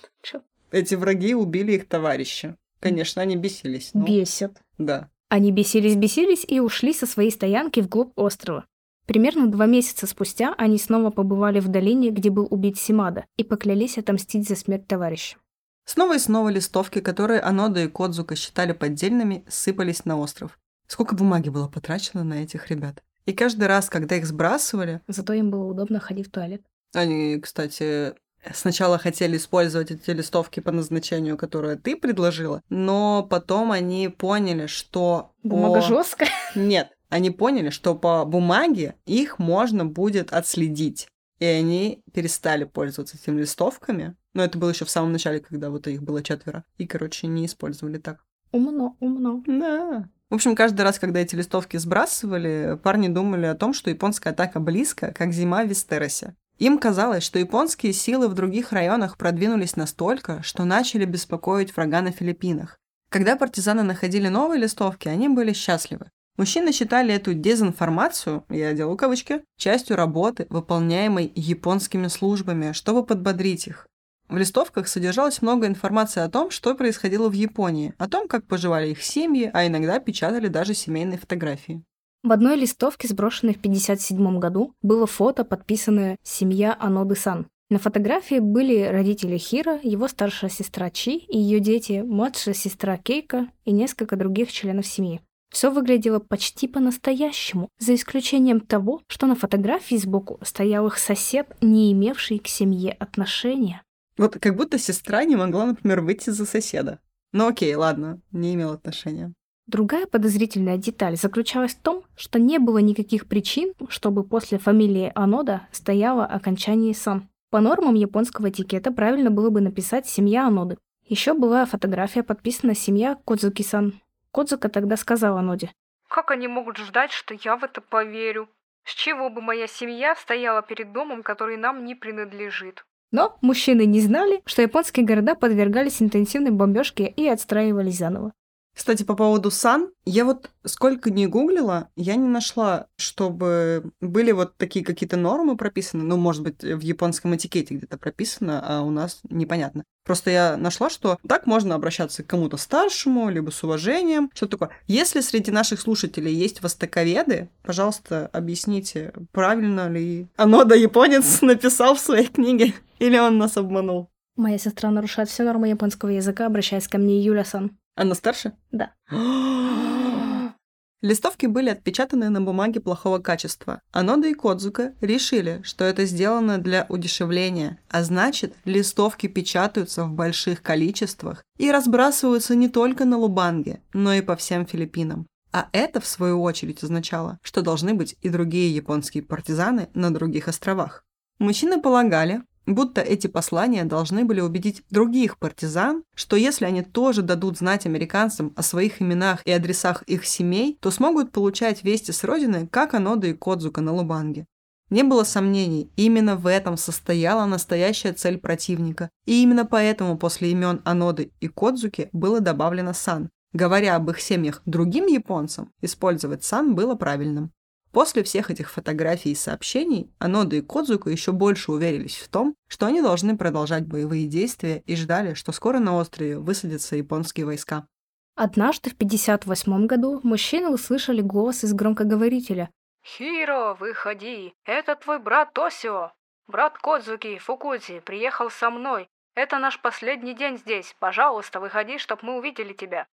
[0.71, 2.55] Эти враги убили их товарища.
[2.79, 3.91] Конечно, они бесились.
[3.93, 4.05] Но...
[4.05, 4.61] Бесят.
[4.77, 5.09] Да.
[5.27, 8.65] Они бесились-бесились и ушли со своей стоянки вглубь острова.
[9.05, 13.97] Примерно два месяца спустя они снова побывали в долине, где был убит Симада, и поклялись
[13.97, 15.37] отомстить за смерть товарища.
[15.85, 20.57] Снова и снова листовки, которые Анода и Кодзука считали поддельными, сыпались на остров.
[20.87, 23.03] Сколько бумаги было потрачено на этих ребят.
[23.25, 25.01] И каждый раз, когда их сбрасывали...
[25.07, 26.63] Зато им было удобно ходить в туалет.
[26.93, 28.13] Они, кстати,
[28.53, 35.31] сначала хотели использовать эти листовки по назначению, которое ты предложила, но потом они поняли, что...
[35.43, 35.81] Бумага по...
[35.81, 36.29] жесткая?
[36.55, 41.07] Нет, они поняли, что по бумаге их можно будет отследить.
[41.39, 44.15] И они перестали пользоваться этими листовками.
[44.33, 46.63] Но это было еще в самом начале, когда вот их было четверо.
[46.77, 48.23] И, короче, не использовали так.
[48.51, 49.43] Умно, умно.
[49.45, 50.09] Да.
[50.29, 54.59] В общем, каждый раз, когда эти листовки сбрасывали, парни думали о том, что японская атака
[54.59, 56.35] близко, как зима в Вестеросе.
[56.57, 62.11] Им казалось, что японские силы в других районах продвинулись настолько, что начали беспокоить врага на
[62.11, 62.79] Филиппинах.
[63.09, 66.09] Когда партизаны находили новые листовки, они были счастливы.
[66.37, 73.87] Мужчины считали эту дезинформацию, я делаю кавычки, частью работы, выполняемой японскими службами, чтобы подбодрить их.
[74.27, 78.89] В листовках содержалось много информации о том, что происходило в Японии, о том, как поживали
[78.89, 81.83] их семьи, а иногда печатали даже семейные фотографии.
[82.23, 87.47] В одной листовке, сброшенной в 1957 году, было фото, подписанное «Семья Аноды-сан».
[87.69, 93.47] На фотографии были родители Хира, его старшая сестра Чи и ее дети, младшая сестра Кейка
[93.63, 95.21] и несколько других членов семьи.
[95.55, 101.93] Все выглядело почти по-настоящему, за исключением того, что на фотографии сбоку стоял их сосед, не
[101.93, 103.81] имевший к семье отношения.
[104.17, 106.99] Вот как будто сестра не могла, например, выйти за соседа.
[107.31, 109.31] Ну окей, ладно, не имел отношения.
[109.65, 115.69] Другая подозрительная деталь заключалась в том, что не было никаких причин, чтобы после фамилии Анода
[115.71, 117.29] стояло окончание «сан».
[117.49, 120.77] По нормам японского этикета правильно было бы написать «семья Аноды».
[121.07, 123.93] Еще была фотография, подписана «семья Кодзуки-сан».
[124.35, 125.71] Кодзука тогда сказала Аноде.
[126.09, 128.49] Как они могут ждать, что я в это поверю?
[128.83, 132.85] С чего бы моя семья стояла перед домом, который нам не принадлежит?
[133.11, 138.33] Но мужчины не знали, что японские города подвергались интенсивной бомбежке и отстраивались заново.
[138.75, 144.57] Кстати, по поводу сан, я вот сколько не гуглила, я не нашла, чтобы были вот
[144.57, 146.03] такие какие-то нормы прописаны.
[146.03, 149.85] Ну, может быть, в японском этикете где-то прописано, а у нас непонятно.
[150.03, 154.29] Просто я нашла, что так можно обращаться к кому-то старшему, либо с уважением.
[154.35, 154.69] Что такое?
[154.87, 162.27] Если среди наших слушателей есть востоковеды, пожалуйста, объясните, правильно ли Анода японец написал в своей
[162.27, 164.09] книге, или он нас обманул.
[164.35, 167.71] Моя сестра нарушает все нормы японского языка, обращаясь ко мне Юля-сан.
[167.95, 168.53] Она старше?
[168.71, 168.93] Да.
[171.01, 173.81] Листовки были отпечатаны на бумаге плохого качества.
[173.91, 180.63] Анода и Кодзука решили, что это сделано для удешевления, а значит, листовки печатаются в больших
[180.63, 185.27] количествах и разбрасываются не только на Лубанге, но и по всем Филиппинам.
[185.51, 190.47] А это, в свою очередь, означало, что должны быть и другие японские партизаны на других
[190.47, 191.05] островах.
[191.37, 197.57] Мужчины полагали, будто эти послания должны были убедить других партизан, что если они тоже дадут
[197.57, 202.67] знать американцам о своих именах и адресах их семей, то смогут получать вести с родины,
[202.67, 204.45] как Анода и Кодзука на Лубанге.
[204.91, 210.81] Не было сомнений, именно в этом состояла настоящая цель противника, и именно поэтому после имен
[210.85, 213.29] Аноды и Кодзуки было добавлено «сан».
[213.51, 217.51] Говоря об их семьях другим японцам, использовать «сан» было правильным.
[217.95, 222.87] После всех этих фотографий и сообщений Анода и Кодзука еще больше уверились в том, что
[222.87, 227.87] они должны продолжать боевые действия и ждали, что скоро на острове высадятся японские войска.
[228.35, 232.69] Однажды в 58 году мужчины услышали голос из громкоговорителя.
[233.01, 234.53] «Хиро, выходи!
[234.65, 236.11] Это твой брат Тосио!
[236.47, 239.07] Брат Кодзуки, Фукути, приехал со мной.
[239.35, 240.93] Это наш последний день здесь.
[240.99, 243.07] Пожалуйста, выходи, чтоб мы увидели тебя».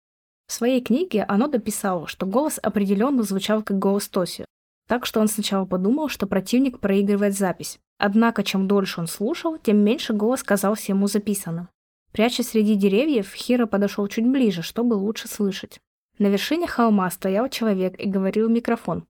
[0.45, 4.43] В своей книге оно дописало, что голос определенно звучал как голос Тосио.
[4.87, 7.79] Так что он сначала подумал, что противник проигрывает запись.
[7.97, 11.69] Однако, чем дольше он слушал, тем меньше голос казался ему записанным.
[12.11, 15.79] Прячась среди деревьев, Хиро подошел чуть ближе, чтобы лучше слышать.
[16.19, 19.05] На вершине холма стоял человек и говорил в микрофон.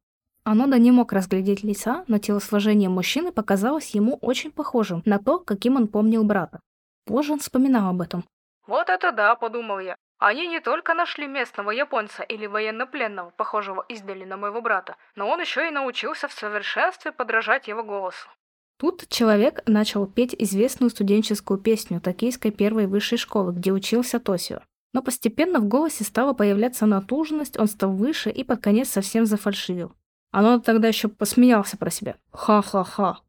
[0.46, 5.76] Анода не мог разглядеть лица, но телосложение мужчины показалось ему очень похожим на то, каким
[5.76, 6.60] он помнил брата.
[7.06, 8.24] Позже он вспоминал об этом.
[8.68, 9.96] «Вот это да»,— подумал я.
[10.26, 15.42] Они не только нашли местного японца или военнопленного, похожего издали на моего брата, но он
[15.42, 18.30] еще и научился в совершенстве подражать его голосу.
[18.78, 24.62] Тут человек начал петь известную студенческую песню токийской первой высшей школы, где учился Тосио.
[24.94, 29.92] Но постепенно в голосе стала появляться натужность, он стал выше и под конец совсем зафальшивил.
[30.32, 32.16] Оно тогда еще посмеялся про себя.
[32.32, 33.20] Ха-ха-ха.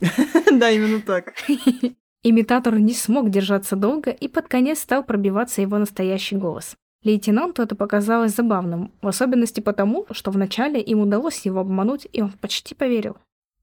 [0.50, 1.34] Да, именно так.
[2.24, 6.76] Имитатор не смог держаться долго, и под конец стал пробиваться его настоящий голос.
[7.04, 12.32] Лейтенанту это показалось забавным, в особенности потому, что вначале им удалось его обмануть, и он
[12.32, 13.16] почти поверил.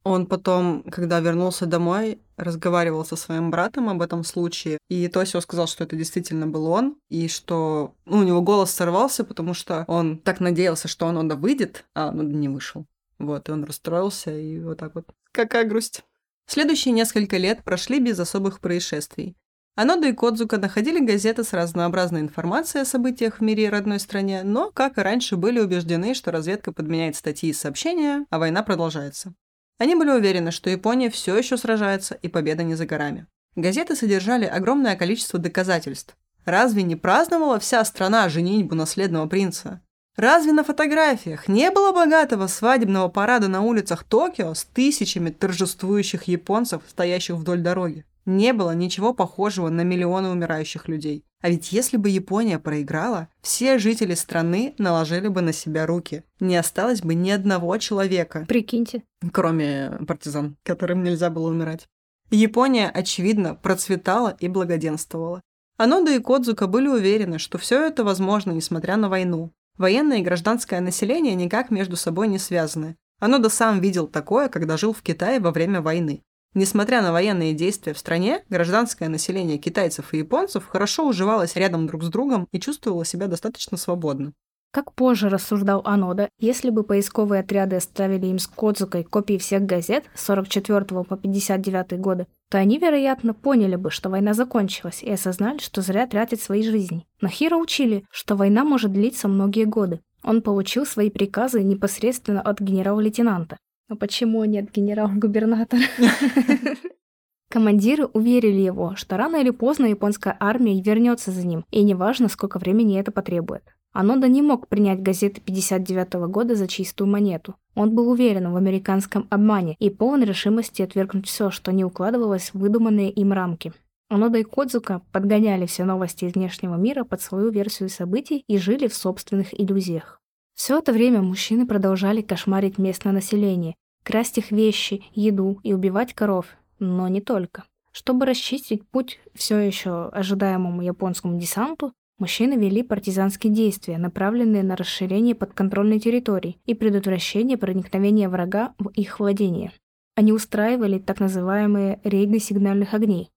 [0.06, 5.68] Он потом, когда вернулся домой, разговаривал со своим братом об этом случае, и Тосио сказал,
[5.68, 10.18] что это действительно был он, и что ну, у него голос сорвался, потому что он
[10.20, 12.86] так надеялся, что он оно выйдет, а он не вышел.
[13.18, 15.08] Вот, и он расстроился, и вот так вот.
[15.32, 16.04] Какая грусть.
[16.48, 19.36] Следующие несколько лет прошли без особых происшествий.
[19.76, 24.44] Анода и Кодзука находили газеты с разнообразной информацией о событиях в мире и родной стране,
[24.44, 29.34] но, как и раньше, были убеждены, что разведка подменяет статьи и сообщения, а война продолжается.
[29.78, 33.28] Они были уверены, что Япония все еще сражается и победа не за горами.
[33.56, 36.16] Газеты содержали огромное количество доказательств.
[36.46, 39.82] Разве не праздновала вся страна женитьбу наследного принца?
[40.16, 46.84] Разве на фотографиях не было богатого свадебного парада на улицах Токио с тысячами торжествующих японцев,
[46.88, 48.06] стоящих вдоль дороги?
[48.26, 51.26] Не было ничего похожего на миллионы умирающих людей.
[51.42, 56.24] А ведь если бы Япония проиграла, все жители страны наложили бы на себя руки.
[56.40, 58.46] Не осталось бы ни одного человека.
[58.48, 59.04] Прикиньте.
[59.32, 61.88] Кроме партизан, которым нельзя было умирать.
[62.32, 65.42] Япония, очевидно, процветала и благоденствовала.
[65.78, 69.52] Анода и Кодзука были уверены, что все это возможно, несмотря на войну.
[69.78, 72.96] Военное и гражданское население никак между собой не связаны.
[73.20, 76.24] Анода сам видел такое, когда жил в Китае во время войны.
[76.54, 82.04] Несмотря на военные действия в стране, гражданское население китайцев и японцев хорошо уживалось рядом друг
[82.04, 84.34] с другом и чувствовало себя достаточно свободно.
[84.76, 90.04] Как позже рассуждал Анода, если бы поисковые отряды оставили им с Кодзукой копии всех газет
[90.14, 95.60] с 44 по 59 годы, то они, вероятно, поняли бы, что война закончилась, и осознали,
[95.60, 97.06] что зря тратят свои жизни.
[97.22, 100.02] Но Хиро учили, что война может длиться многие годы.
[100.26, 103.56] Он получил свои приказы непосредственно от генерал-лейтенанта.
[103.88, 105.84] Но почему нет генерал-губернатора?
[107.50, 112.60] Командиры уверили его, что рано или поздно японская армия вернется за ним, и неважно, сколько
[112.60, 113.64] времени это потребует.
[113.96, 117.56] Анода не мог принять газеты 59 -го года за чистую монету.
[117.76, 122.60] Он был уверен в американском обмане и полон решимости отвергнуть все, что не укладывалось в
[122.60, 123.72] выдуманные им рамки.
[124.10, 128.88] Анода и Кодзука подгоняли все новости из внешнего мира под свою версию событий и жили
[128.90, 130.20] в собственных иллюзиях.
[130.56, 136.48] Все это время мужчины продолжали кошмарить местное население, красть их вещи, еду и убивать коров,
[136.80, 137.64] но не только.
[137.94, 145.36] Чтобы расчистить путь все еще ожидаемому японскому десанту, Мужчины вели партизанские действия, направленные на расширение
[145.36, 149.74] подконтрольной территории и предотвращение проникновения врага в их владение.
[150.16, 153.32] Они устраивали так называемые рейды сигнальных огней.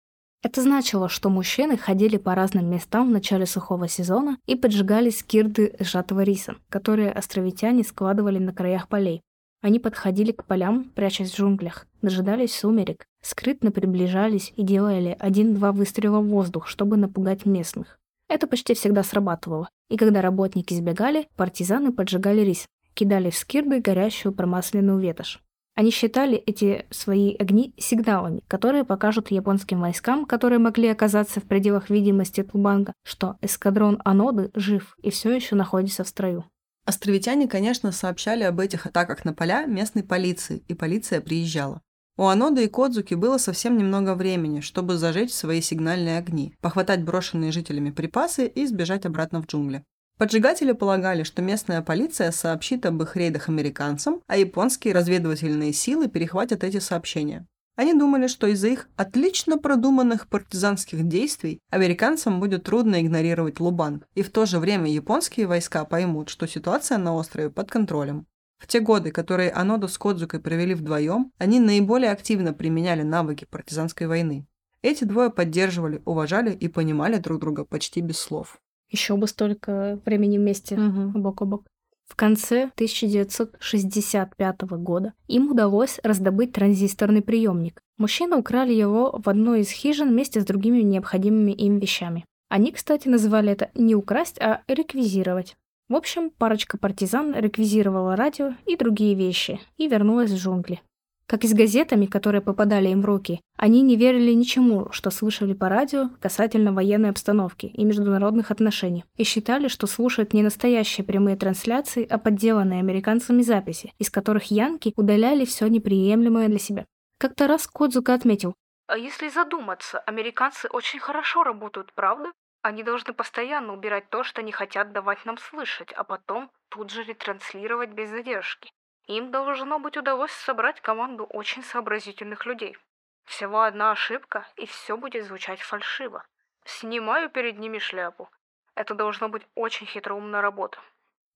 [0.45, 5.75] Это значило, что мужчины ходили по разным местам в начале сухого сезона и поджигали скирды
[5.81, 9.23] сжатого риса, которые островитяне складывали на краях полей.
[9.61, 16.21] Они подходили к полям, прячась в джунглях, дожидались сумерек, скрытно приближались и делали один-два выстрела
[16.21, 17.98] в воздух, чтобы напугать местных.
[18.29, 24.33] Это почти всегда срабатывало, и когда работники сбегали, партизаны поджигали рис, кидали в скирды горящую
[24.33, 25.43] промасленную ветошь.
[25.75, 31.89] Они считали эти свои огни сигналами, которые покажут японским войскам, которые могли оказаться в пределах
[31.89, 36.45] видимости Тубанга, что эскадрон Аноды жив и все еще находится в строю.
[36.85, 41.81] Островитяне, конечно, сообщали об этих атаках на поля местной полиции, и полиция приезжала.
[42.21, 47.53] У Анода и Кодзуки было совсем немного времени, чтобы зажечь свои сигнальные огни, похватать брошенные
[47.53, 49.85] жителями припасы и сбежать обратно в джунгли.
[50.19, 56.65] Поджигатели полагали, что местная полиция сообщит об их рейдах американцам, а японские разведывательные силы перехватят
[56.65, 57.47] эти сообщения.
[57.77, 64.23] Они думали, что из-за их отлично продуманных партизанских действий американцам будет трудно игнорировать Лубанг, и
[64.23, 68.27] в то же время японские войска поймут, что ситуация на острове под контролем.
[68.59, 74.07] В те годы, которые Анодо с Кодзукой провели вдвоем, они наиболее активно применяли навыки партизанской
[74.07, 74.47] войны.
[74.83, 78.61] Эти двое поддерживали, уважали и понимали друг друга почти без слов.
[78.91, 81.19] Еще бы столько времени вместе, угу.
[81.19, 81.67] бок о бок.
[82.07, 87.83] В конце 1965 года им удалось раздобыть транзисторный приемник.
[87.99, 92.25] Мужчины украли его в одной из хижин вместе с другими необходимыми им вещами.
[92.49, 95.57] Они, кстати, называли это не украсть, а реквизировать.
[95.89, 100.83] В общем, парочка партизан реквизировала радио и другие вещи и вернулась в джунгли.
[101.27, 105.55] Как и с газетами, которые попадали им в руки, они не верили ничему, что слышали
[105.55, 111.37] по радио касательно военной обстановки и международных отношений, и считали, что слушают не настоящие прямые
[111.37, 116.87] трансляции, а подделанные американцами записи, из которых янки удаляли все неприемлемое для себя.
[117.19, 118.55] Как-то раз Кодзука отметил,
[118.89, 122.31] «А если задуматься, американцы очень хорошо работают, правда?
[122.69, 127.03] Они должны постоянно убирать то, что не хотят давать нам слышать, а потом тут же
[127.03, 128.71] ретранслировать без задержки.
[129.07, 132.77] Им должно быть удалось собрать команду очень сообразительных людей.
[133.25, 136.27] Всего одна ошибка, и все будет звучать фальшиво.
[136.67, 138.29] Снимаю перед ними шляпу.
[138.75, 140.79] Это должно быть очень хитроумная работа.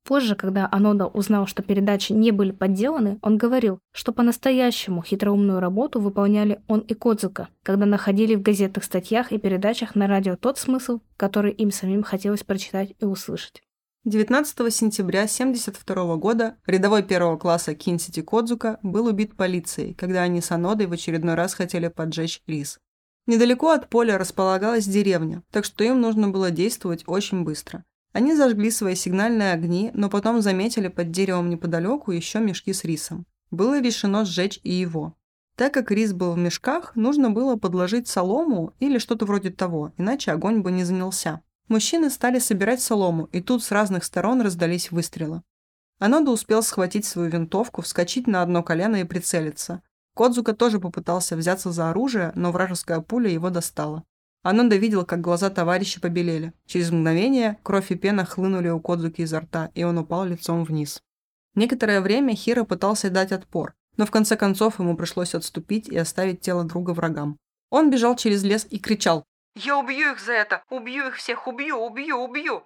[0.05, 6.01] Позже, когда Анода узнал, что передачи не были подделаны, он говорил, что по-настоящему хитроумную работу
[6.01, 11.01] выполняли он и Кодзука, когда находили в газетных статьях и передачах на радио тот смысл,
[11.17, 13.63] который им самим хотелось прочитать и услышать.
[14.05, 20.51] 19 сентября 1972 года рядовой первого класса Кинсити Кодзука был убит полицией, когда они с
[20.51, 22.81] Анодой в очередной раз хотели поджечь рис.
[23.27, 27.85] Недалеко от поля располагалась деревня, так что им нужно было действовать очень быстро.
[28.13, 33.27] Они зажгли свои сигнальные огни, но потом заметили под деревом неподалеку еще мешки с рисом.
[33.51, 35.17] Было решено сжечь и его.
[35.57, 40.33] Так как рис был в мешках, нужно было подложить солому или что-то вроде того, иначе
[40.33, 41.41] огонь бы не занялся.
[41.69, 45.43] Мужчины стали собирать солому, и тут с разных сторон раздались выстрелы.
[45.99, 49.83] Анода успел схватить свою винтовку, вскочить на одно колено и прицелиться.
[50.15, 54.05] Кодзука тоже попытался взяться за оружие, но вражеская пуля его достала.
[54.43, 56.53] Ананда видел, как глаза товарища побелели.
[56.67, 61.01] Через мгновение кровь и пена хлынули у Кодзуки изо рта, и он упал лицом вниз.
[61.55, 66.41] Некоторое время Хира пытался дать отпор, но в конце концов ему пришлось отступить и оставить
[66.41, 67.37] тело друга врагам.
[67.71, 69.25] Он бежал через лес и кричал
[69.55, 70.65] «Я убью их за это!
[70.71, 71.47] Убью их всех!
[71.47, 71.77] Убью!
[71.77, 72.17] Убью!
[72.17, 72.63] Убью!»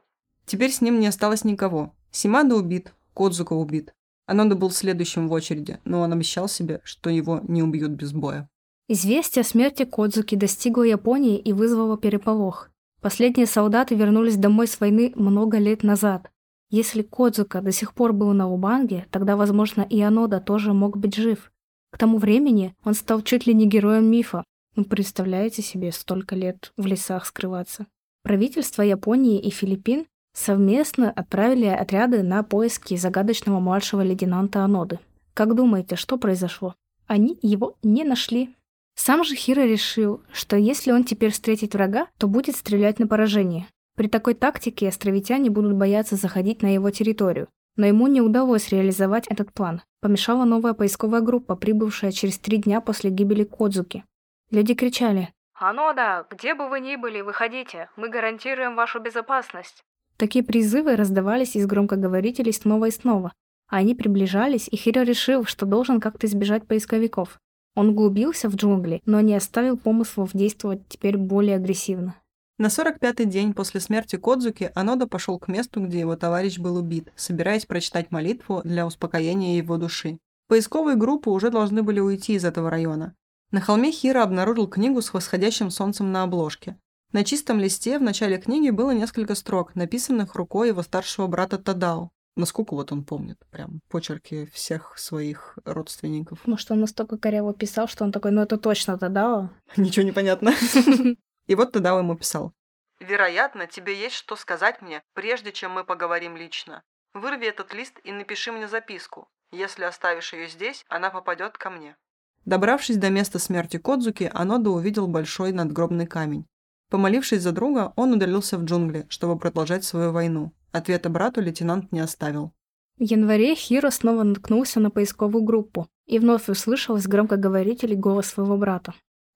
[0.47, 1.95] Теперь с ним не осталось никого.
[2.11, 3.93] Симада убит, Кодзука убит.
[4.27, 8.49] Ананда был следующим в очереди, но он обещал себе, что его не убьют без боя.
[8.89, 12.70] Известие о смерти Кодзуки достигло Японии и вызвало переполох.
[13.01, 16.30] Последние солдаты вернулись домой с войны много лет назад.
[16.70, 21.16] Если Кодзука до сих пор был на Убанге, тогда, возможно, и Анода тоже мог быть
[21.16, 21.51] жив.
[21.91, 24.45] К тому времени он стал чуть ли не героем мифа.
[24.76, 27.87] Ну, представляете себе, столько лет в лесах скрываться.
[28.22, 35.01] Правительства Японии и Филиппин совместно отправили отряды на поиски загадочного младшего лейтенанта Аноды.
[35.34, 36.76] Как думаете, что произошло?
[37.09, 38.55] Они его не нашли.
[38.97, 43.68] Сам же Хиро решил, что если он теперь встретит врага, то будет стрелять на поражение.
[43.94, 47.49] При такой тактике островитяне будут бояться заходить на его территорию.
[47.76, 49.82] Но ему не удалось реализовать этот план.
[50.01, 54.05] Помешала новая поисковая группа, прибывшая через три дня после гибели Кодзуки.
[54.51, 59.82] Люди кричали «Анода, где бы вы ни были, выходите, мы гарантируем вашу безопасность».
[60.18, 63.32] Такие призывы раздавались из громкоговорителей снова и снова.
[63.68, 67.38] Они приближались, и Хиро решил, что должен как-то избежать поисковиков.
[67.77, 72.16] Он углубился в джунгли, но не оставил помыслов действовать теперь более агрессивно.
[72.59, 77.12] На 45-й день после смерти Кодзуки Анода пошел к месту, где его товарищ был убит,
[77.14, 80.18] собираясь прочитать молитву для успокоения его души.
[80.49, 83.14] Поисковые группы уже должны были уйти из этого района.
[83.51, 86.79] На холме Хира обнаружил книгу с восходящим солнцем на обложке.
[87.12, 92.11] На чистом листе в начале книги было несколько строк, написанных рукой его старшего брата Тадао.
[92.37, 96.47] Насколько вот он помнит, прям почерки всех своих родственников.
[96.47, 99.51] Может, он настолько коряво писал, что он такой, ну это точно Тадао?
[99.76, 100.53] Ничего не понятно.
[101.47, 102.53] И вот Тадао ему писал.
[103.01, 106.82] «Вероятно, тебе есть что сказать мне, прежде чем мы поговорим лично.
[107.14, 109.28] Вырви этот лист и напиши мне записку.
[109.53, 111.97] Если оставишь ее здесь, она попадет ко мне».
[112.45, 116.47] Добравшись до места смерти Кодзуки, Анода увидел большой надгробный камень.
[116.91, 120.53] Помолившись за друга, он удалился в джунгли, чтобы продолжать свою войну.
[120.77, 122.53] Ответа брату лейтенант не оставил.
[122.99, 128.59] В январе Хиро снова наткнулся на поисковую группу и вновь услышал из громкоговорителей голос своего
[128.59, 128.93] брата.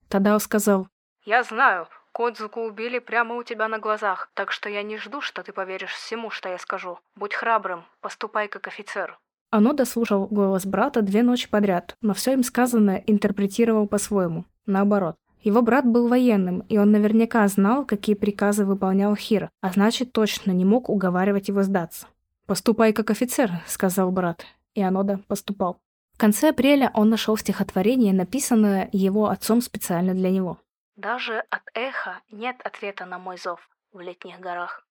[0.07, 0.87] Тадао сказал,
[1.25, 5.41] «Я знаю, Кодзуку убили прямо у тебя на глазах, так что я не жду, что
[5.41, 6.99] ты поверишь всему, что я скажу.
[7.15, 9.17] Будь храбрым, поступай как офицер».
[9.49, 14.45] Оно дослушал голос брата две ночи подряд, но все им сказанное интерпретировал по-своему.
[14.67, 15.15] Наоборот.
[15.43, 20.51] Его брат был военным, и он наверняка знал, какие приказы выполнял Хир, а значит, точно
[20.51, 22.07] не мог уговаривать его сдаться.
[22.45, 25.79] «Поступай как офицер»,— сказал брат, и Анода поступал.
[26.13, 30.59] В конце апреля он нашел стихотворение, написанное его отцом специально для него.
[30.95, 34.85] Даже от эха нет ответа на мой зов в летних горах.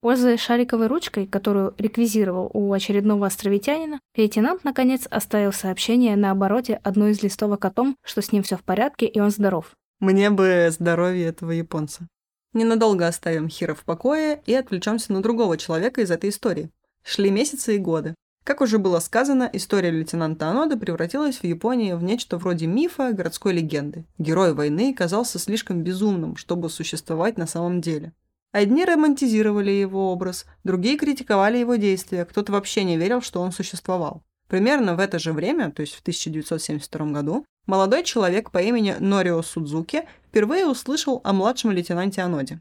[0.00, 7.12] Пользуясь шариковой ручкой, которую реквизировал у очередного островитянина, лейтенант наконец оставил сообщение на обороте одной
[7.12, 9.74] из листовок о том, что с ним все в порядке и он здоров.
[10.00, 12.06] Мне бы здоровье этого японца.
[12.52, 16.70] Ненадолго оставим Хира в покое и отвлечемся на другого человека из этой истории.
[17.02, 18.14] Шли месяцы и годы.
[18.44, 23.54] Как уже было сказано, история лейтенанта Анода превратилась в Японии в нечто вроде мифа городской
[23.54, 24.04] легенды.
[24.18, 28.12] Герой войны казался слишком безумным, чтобы существовать на самом деле.
[28.52, 34.22] Одни романтизировали его образ, другие критиковали его действия, кто-то вообще не верил, что он существовал.
[34.46, 39.42] Примерно в это же время, то есть в 1972 году, молодой человек по имени Норио
[39.42, 42.60] Судзуки впервые услышал о младшем лейтенанте Аноде.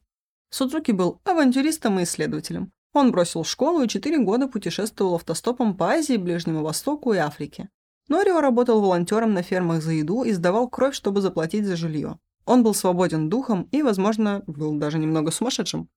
[0.49, 2.71] Судзуки был авантюристом и исследователем.
[2.93, 7.69] Он бросил школу и четыре года путешествовал автостопом по Азии, Ближнему Востоку и Африке.
[8.07, 12.19] Норио работал волонтером на фермах за еду и сдавал кровь, чтобы заплатить за жилье.
[12.45, 15.87] Он был свободен духом и, возможно, был даже немного сумасшедшим.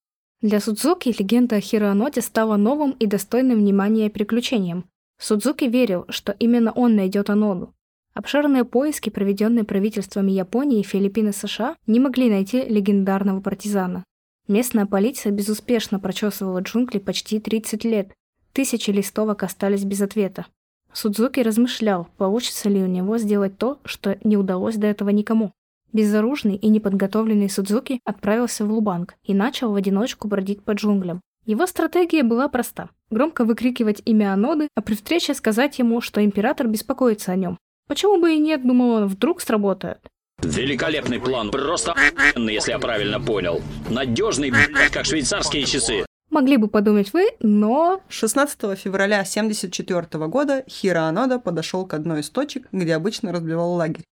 [0.41, 4.89] Для Судзуки легенда о Хироаноте стала новым и достойным внимания приключением.
[5.19, 7.75] Судзуки верил, что именно он найдет Аноду.
[8.17, 14.05] Обширные поиски, проведенные правительствами Японии, Филиппин и США, не могли найти легендарного партизана.
[14.49, 18.15] Местная полиция безуспешно прочесывала джунгли почти 30 лет.
[18.55, 20.47] Тысячи листовок остались без ответа.
[20.95, 25.53] Судзуки размышлял, получится ли у него сделать то, что не удалось до этого никому.
[25.93, 31.21] Безоружный и неподготовленный Судзуки отправился в Лубанг и начал в одиночку бродить по джунглям.
[31.45, 32.89] Его стратегия была проста.
[33.11, 37.59] Громко выкрикивать имя Аноды, а при встрече сказать ему, что император беспокоится о нем.
[37.89, 40.01] Почему бы и нет, думал он, вдруг сработает.
[40.43, 43.63] Великолепный план, просто охуенный, если я правильно понял.
[43.89, 46.05] Надежный, блядь, как швейцарские часы.
[46.31, 48.03] Могли бы подумать вы, но...
[48.09, 54.05] 16 февраля 1974 года Хиро Анода подошел к одной из точек, где обычно разбивал лагерь.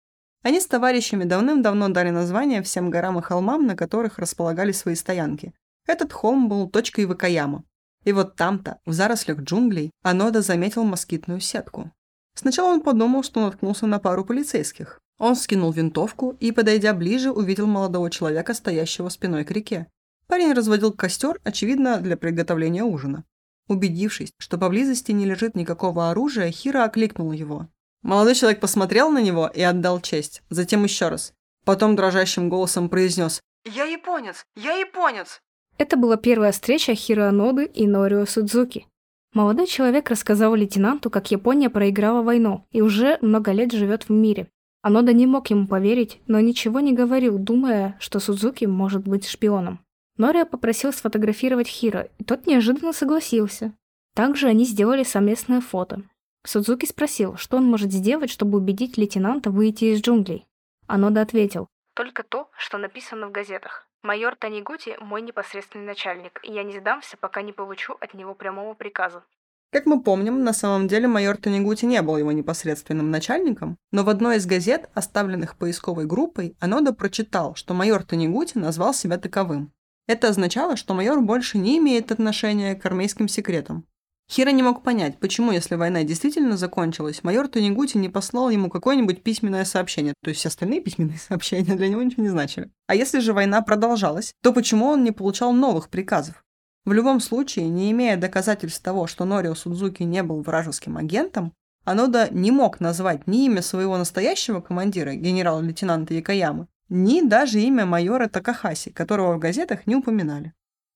[0.43, 5.55] Они с товарищами давным-давно дали название всем горам и холмам, на которых располагали свои стоянки.
[5.87, 7.65] Этот холм был точкой Вакаяма.
[8.05, 11.93] И вот там-то, в зарослях джунглей, Анода заметил москитную сетку.
[12.35, 15.01] Сначала он подумал, что наткнулся на пару полицейских.
[15.19, 19.87] Он скинул винтовку и, подойдя ближе, увидел молодого человека, стоящего спиной к реке.
[20.27, 23.25] Парень разводил костер, очевидно, для приготовления ужина.
[23.69, 27.69] Убедившись, что поблизости не лежит никакого оружия, Хира окликнул его.
[28.03, 30.43] Молодой человек посмотрел на него и отдал честь.
[30.51, 31.35] Затем еще раз.
[31.65, 34.45] Потом дрожащим голосом произнес «Я японец!
[34.57, 35.41] Я японец!»
[35.79, 38.87] Это была первая встреча Хиро Аноды и Норио Судзуки.
[39.35, 44.49] Молодой человек рассказал лейтенанту, как Япония проиграла войну и уже много лет живет в мире.
[44.83, 49.81] Анода не мог ему поверить, но ничего не говорил, думая, что Судзуки может быть шпионом.
[50.19, 53.73] Норио попросил сфотографировать Хиро, и тот неожиданно согласился.
[54.15, 56.03] Также они сделали совместное фото.
[56.45, 60.47] Судзуки спросил, что он может сделать, чтобы убедить лейтенанта выйти из джунглей.
[60.89, 63.89] Анода ответил, «Только то, что написано в газетах.
[64.03, 68.75] Майор Танигути– мой непосредственный начальник, и я не сдамся, пока не получу от него прямого
[68.75, 69.23] приказа».
[69.71, 74.09] Как мы помним, на самом деле майор Танигути не был его непосредственным начальником, но в
[74.09, 79.73] одной из газет, оставленных поисковой группой, Анода прочитал, что майор Танигути назвал себя таковым.
[80.09, 83.87] Это означало, что майор больше не имеет отношения к армейским секретам.
[84.31, 89.23] Хира не мог понять, почему, если война действительно закончилась, майор Танигути не послал ему какое-нибудь
[89.23, 92.71] письменное сообщение, то есть все остальные письменные сообщения для него ничего не значили.
[92.87, 96.45] А если же война продолжалась, то почему он не получал новых приказов?
[96.85, 101.53] В любом случае, не имея доказательств того, что Норио Судзуки не был вражеским агентом,
[101.85, 108.29] Анода не мог назвать ни имя своего настоящего командира, генерал-лейтенанта Якоямы, ни даже имя майора
[108.29, 110.53] Такахаси, которого в газетах не упоминали.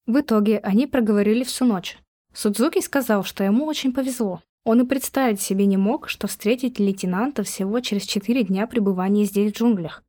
[0.07, 1.99] В итоге они проговорили всю ночь.
[2.37, 4.43] Судзуки сказал, что ему очень повезло.
[4.63, 9.53] Он и представить себе не мог, что встретит лейтенанта всего через четыре дня пребывания здесь
[9.53, 10.03] в джунглях.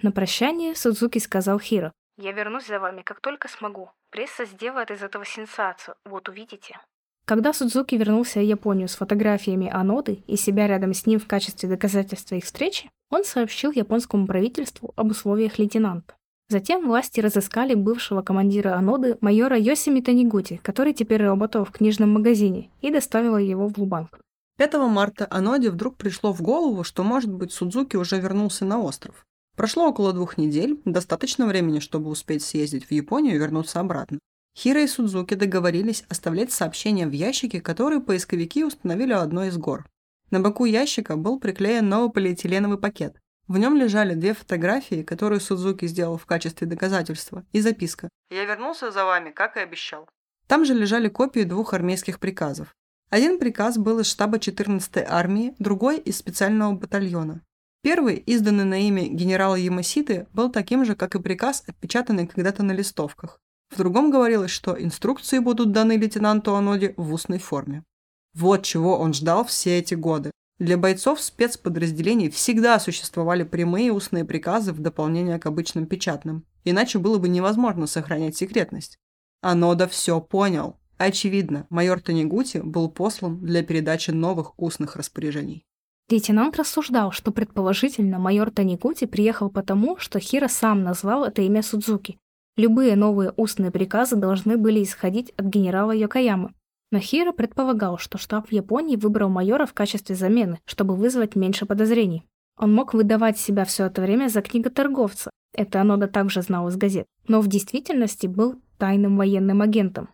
[0.00, 1.90] На прощание Судзуки сказал Хиро.
[2.18, 3.90] «Я вернусь за вами, как только смогу.
[4.10, 6.78] Пресса сделает из этого сенсацию, вот увидите».
[7.24, 11.68] Когда Судзуки вернулся в Японию с фотографиями Аноды и себя рядом с ним в качестве
[11.68, 16.14] доказательства их встречи, он сообщил японскому правительству об условиях лейтенанта.
[16.52, 22.68] Затем власти разыскали бывшего командира Аноды майора Йосими Танигути, который теперь работал в книжном магазине,
[22.82, 24.20] и доставила его в Лубанг.
[24.58, 29.24] 5 марта Аноде вдруг пришло в голову, что, может быть, Судзуки уже вернулся на остров.
[29.56, 34.18] Прошло около двух недель, достаточно времени, чтобы успеть съездить в Японию и вернуться обратно.
[34.54, 39.86] Хиро и Судзуки договорились оставлять сообщения в ящике, которые поисковики установили у одной из гор.
[40.30, 43.16] На боку ящика был приклеен новый полиэтиленовый пакет.
[43.52, 48.08] В нем лежали две фотографии, которые Судзуки сделал в качестве доказательства, и записка.
[48.30, 50.08] «Я вернулся за вами, как и обещал».
[50.46, 52.74] Там же лежали копии двух армейских приказов.
[53.10, 57.42] Один приказ был из штаба 14-й армии, другой– из специального батальона.
[57.82, 62.72] Первый, изданный на имя генерала Ямаситы, был таким же, как и приказ, отпечатанный когда-то на
[62.72, 63.38] листовках.
[63.68, 67.84] В другом говорилось, что инструкции будут даны лейтенанту Аноде в устной форме.
[68.32, 70.30] Вот чего он ждал все эти годы.
[70.62, 77.18] Для бойцов спецподразделений всегда существовали прямые устные приказы в дополнение к обычным печатным, иначе было
[77.18, 78.96] бы невозможно сохранять секретность.
[79.40, 80.76] Анода все понял.
[80.98, 85.64] Очевидно, майор Танигути был послан для передачи новых устных распоряжений.
[86.08, 92.18] Лейтенант рассуждал, что предположительно майор Танигути приехал потому, что Хира сам назвал это имя Судзуки.
[92.56, 96.54] Любые новые устные приказы должны были исходить от генерала Йокаямы,
[96.92, 101.64] но Хиро предполагал, что штаб в Японии выбрал майора в качестве замены, чтобы вызвать меньше
[101.64, 102.28] подозрений.
[102.58, 107.06] Он мог выдавать себя все это время за книготорговца, это Анода также знал из газет,
[107.26, 110.10] но в действительности был тайным военным агентом.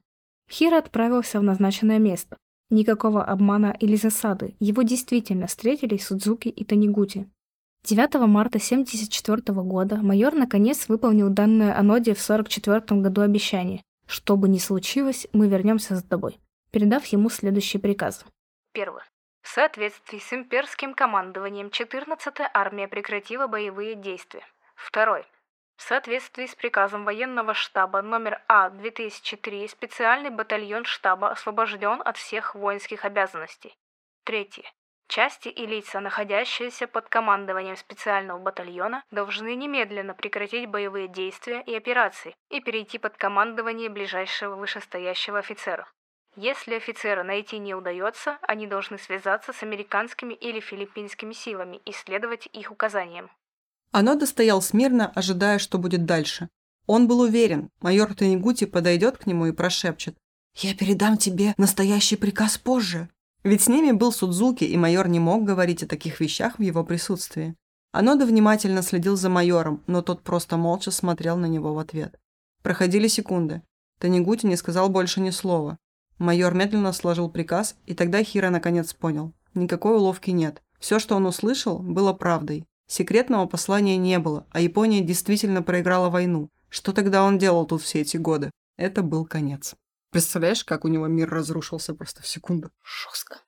[0.48, 2.36] Хиро отправился в назначенное место.
[2.70, 7.28] Никакого обмана или засады, его действительно встретили Судзуки и Танигути.
[7.86, 13.82] 9 марта 1974 года майор наконец выполнил данное Аноде в 1944 году обещание.
[14.06, 16.38] Что бы ни случилось, мы вернемся за тобой
[16.70, 18.24] передав ему следующий приказ.
[18.72, 19.04] Первое.
[19.42, 24.44] В соответствии с имперским командованием 14-я армия прекратила боевые действия.
[24.74, 25.24] Второй.
[25.76, 33.04] В соответствии с приказом военного штаба номер А-2003 специальный батальон штаба освобожден от всех воинских
[33.04, 33.76] обязанностей.
[34.24, 34.64] Третье.
[35.08, 42.34] Части и лица, находящиеся под командованием специального батальона, должны немедленно прекратить боевые действия и операции
[42.50, 45.88] и перейти под командование ближайшего вышестоящего офицера.
[46.40, 52.48] Если офицера найти не удается, они должны связаться с американскими или филиппинскими силами и следовать
[52.52, 53.28] их указаниям.
[53.90, 56.48] Анода стоял смирно, ожидая, что будет дальше.
[56.86, 60.16] Он был уверен, майор Танигути подойдет к нему и прошепчет.
[60.54, 63.08] «Я передам тебе настоящий приказ позже».
[63.42, 66.84] Ведь с ними был Судзуки, и майор не мог говорить о таких вещах в его
[66.84, 67.56] присутствии.
[67.90, 72.16] Анода внимательно следил за майором, но тот просто молча смотрел на него в ответ.
[72.62, 73.62] Проходили секунды.
[73.98, 75.78] Танигути не сказал больше ни слова.
[76.18, 79.32] Майор медленно сложил приказ, и тогда Хира наконец понял.
[79.54, 80.62] Никакой уловки нет.
[80.78, 82.64] Все, что он услышал, было правдой.
[82.86, 86.48] Секретного послания не было, а Япония действительно проиграла войну.
[86.68, 88.50] Что тогда он делал тут все эти годы?
[88.76, 89.74] Это был конец.
[90.10, 92.70] Представляешь, как у него мир разрушился просто в секунду?
[92.82, 93.40] Жестко.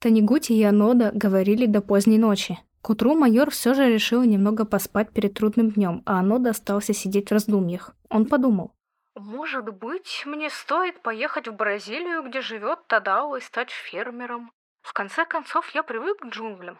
[0.00, 2.58] Танигути и Анода говорили до поздней ночи.
[2.82, 7.28] К утру майор все же решил немного поспать перед трудным днем, а Анода остался сидеть
[7.28, 7.94] в раздумьях.
[8.08, 8.72] Он подумал.
[9.16, 14.52] Может быть, мне стоит поехать в Бразилию, где живет Тадао, и стать фермером.
[14.82, 16.78] В конце концов, я привык к джунглям.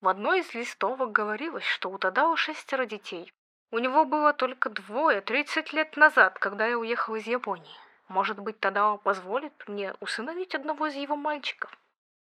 [0.00, 3.32] В одной из листовок говорилось, что у Тадао шестеро детей.
[3.72, 7.76] У него было только двое 30 лет назад, когда я уехал из Японии.
[8.08, 11.76] Может быть, Тадао позволит мне усыновить одного из его мальчиков.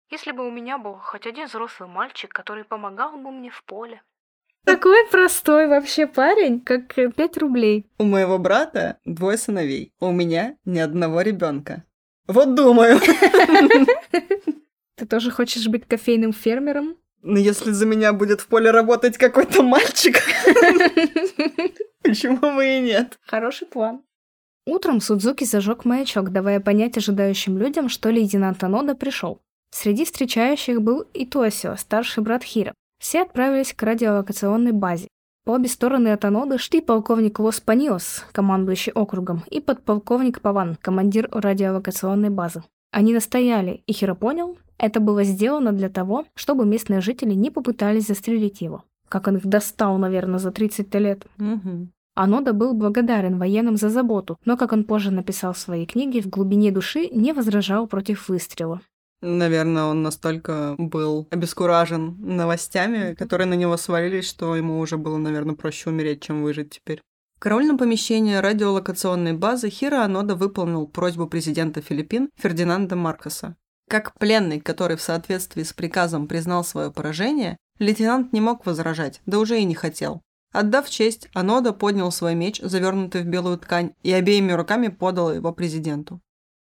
[0.10, 4.02] Если бы у меня был хоть один взрослый мальчик, который помогал бы мне в поле.
[4.66, 7.86] Такой простой вообще парень, как 5 рублей.
[8.00, 9.94] У моего брата двое сыновей.
[10.00, 11.84] У меня ни одного ребенка.
[12.28, 13.00] Вот думаю.
[14.96, 16.98] Ты тоже хочешь быть кофейным фермером?
[17.22, 20.16] Ну, если за меня будет в поле работать какой-то мальчик,
[22.04, 23.20] почему бы и нет?
[23.26, 24.04] Хороший план.
[24.68, 29.42] Утром Судзуки зажег маячок, давая понять ожидающим людям, что лейтенант Анода пришел.
[29.72, 32.74] Среди встречающих был и Тосио, старший брат Хира.
[33.00, 35.08] Все отправились к радиолокационной базе.
[35.46, 41.30] По обе стороны от Аноды шли полковник Лос Паниос, командующий округом, и подполковник Паван, командир
[41.32, 42.64] радиолокационной базы.
[42.92, 48.08] Они настояли, и Хиро понял, это было сделано для того, чтобы местные жители не попытались
[48.08, 48.84] застрелить его.
[49.08, 51.28] Как он их достал, наверное, за 30 лет.
[51.38, 51.90] Угу.
[52.16, 56.30] Анода был благодарен военным за заботу, но, как он позже написал в своей книге, в
[56.30, 58.82] глубине души не возражал против выстрела.
[59.28, 65.56] Наверное, он настолько был обескуражен новостями, которые на него свалились, что ему уже было, наверное,
[65.56, 67.02] проще умереть, чем выжить теперь.
[67.36, 73.56] В караульном помещении радиолокационной базы Хиро Анода выполнил просьбу президента Филиппин Фердинанда Маркоса.
[73.90, 79.40] Как пленный, который в соответствии с приказом признал свое поражение, лейтенант не мог возражать, да
[79.40, 80.22] уже и не хотел.
[80.54, 85.52] Отдав честь, Анода поднял свой меч, завернутый в белую ткань, и обеими руками подал его
[85.52, 86.22] президенту.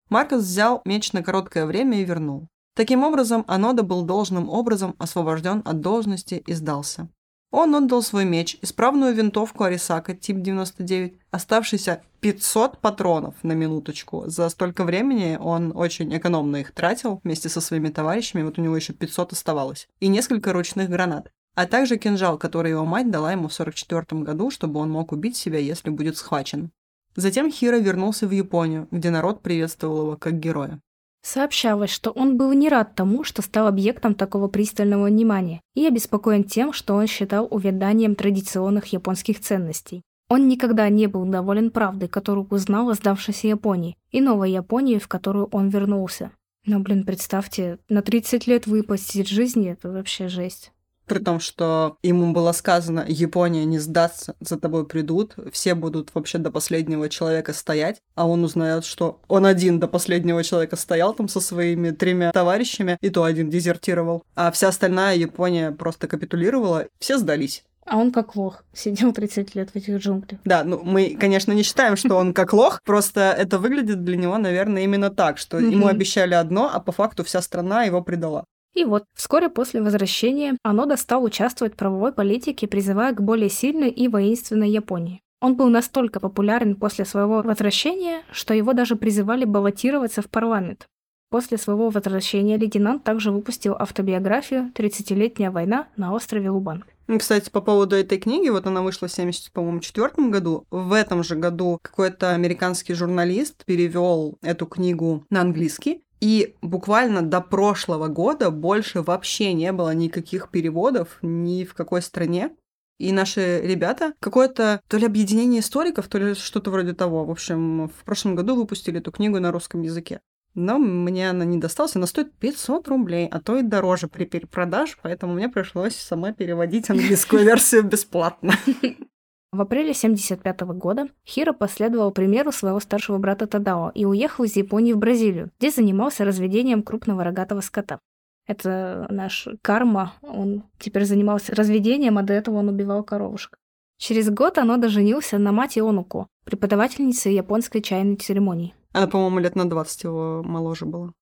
[0.08, 2.48] Маркос взял меч на короткое время и вернул.
[2.74, 7.08] Таким образом, Анода был должным образом освобожден от должности и сдался.
[7.50, 14.24] Он отдал свой меч, исправную винтовку Арисака тип 99, оставшиеся 500 патронов на минуточку.
[14.26, 18.74] За столько времени он очень экономно их тратил вместе со своими товарищами, вот у него
[18.74, 21.30] еще 500 оставалось, и несколько ручных гранат.
[21.54, 25.36] А также кинжал, который его мать дала ему в 44 году, чтобы он мог убить
[25.36, 26.70] себя, если будет схвачен.
[27.16, 30.80] Затем Хиро вернулся в Японию, где народ приветствовал его как героя.
[31.22, 36.42] Сообщалось, что он был не рад тому, что стал объектом такого пристального внимания, и обеспокоен
[36.44, 40.02] тем, что он считал увяданием традиционных японских ценностей.
[40.28, 45.06] Он никогда не был доволен правдой, которую узнал о сдавшейся Японии, и новой Японии, в
[45.06, 46.32] которую он вернулся.
[46.66, 50.72] Но, блин, представьте, на 30 лет выпасть из жизни– это вообще жесть
[51.12, 56.38] при том, что ему было сказано, Япония не сдастся, за тобой придут, все будут вообще
[56.38, 61.28] до последнего человека стоять, а он узнает, что он один до последнего человека стоял там
[61.28, 67.18] со своими тремя товарищами, и то один дезертировал, а вся остальная Япония просто капитулировала, все
[67.18, 67.64] сдались.
[67.84, 70.40] А он как лох, сидел 30 лет в этих джунглях.
[70.44, 74.38] Да, ну мы, конечно, не считаем, что он как лох, просто это выглядит для него,
[74.38, 78.44] наверное, именно так, что ему обещали одно, а по факту вся страна его предала.
[78.74, 83.90] И вот, вскоре после возвращения Анода стал участвовать в правовой политике, призывая к более сильной
[83.90, 85.20] и воинственной Японии.
[85.40, 90.86] Он был настолько популярен после своего возвращения, что его даже призывали баллотироваться в парламент.
[91.30, 96.86] После своего возвращения лейтенант также выпустил автобиографию «30-летняя война на острове Лубанг».
[97.18, 100.64] Кстати, по поводу этой книги, вот она вышла в 1974 году.
[100.70, 107.40] В этом же году какой-то американский журналист перевел эту книгу на английский, и буквально до
[107.40, 112.52] прошлого года больше вообще не было никаких переводов ни в какой стране.
[113.00, 117.24] И наши ребята, какое-то то ли объединение историков, то ли что-то вроде того.
[117.24, 120.20] В общем, в прошлом году выпустили эту книгу на русском языке.
[120.54, 124.94] Но мне она не досталась, она стоит 500 рублей, а то и дороже при перепродаже,
[125.02, 128.54] поэтому мне пришлось сама переводить английскую версию бесплатно.
[129.52, 134.94] В апреле 1975 года Хиро последовал примеру своего старшего брата Тадао и уехал из Японии
[134.94, 137.98] в Бразилию, где занимался разведением крупного рогатого скота.
[138.46, 143.58] Это наш карма, он теперь занимался разведением, а до этого он убивал коровушек.
[143.98, 148.74] Через год Анода женился на мать Онуко, преподавательнице японской чайной церемонии.
[148.92, 151.12] Она, по-моему, лет на 20 его моложе была.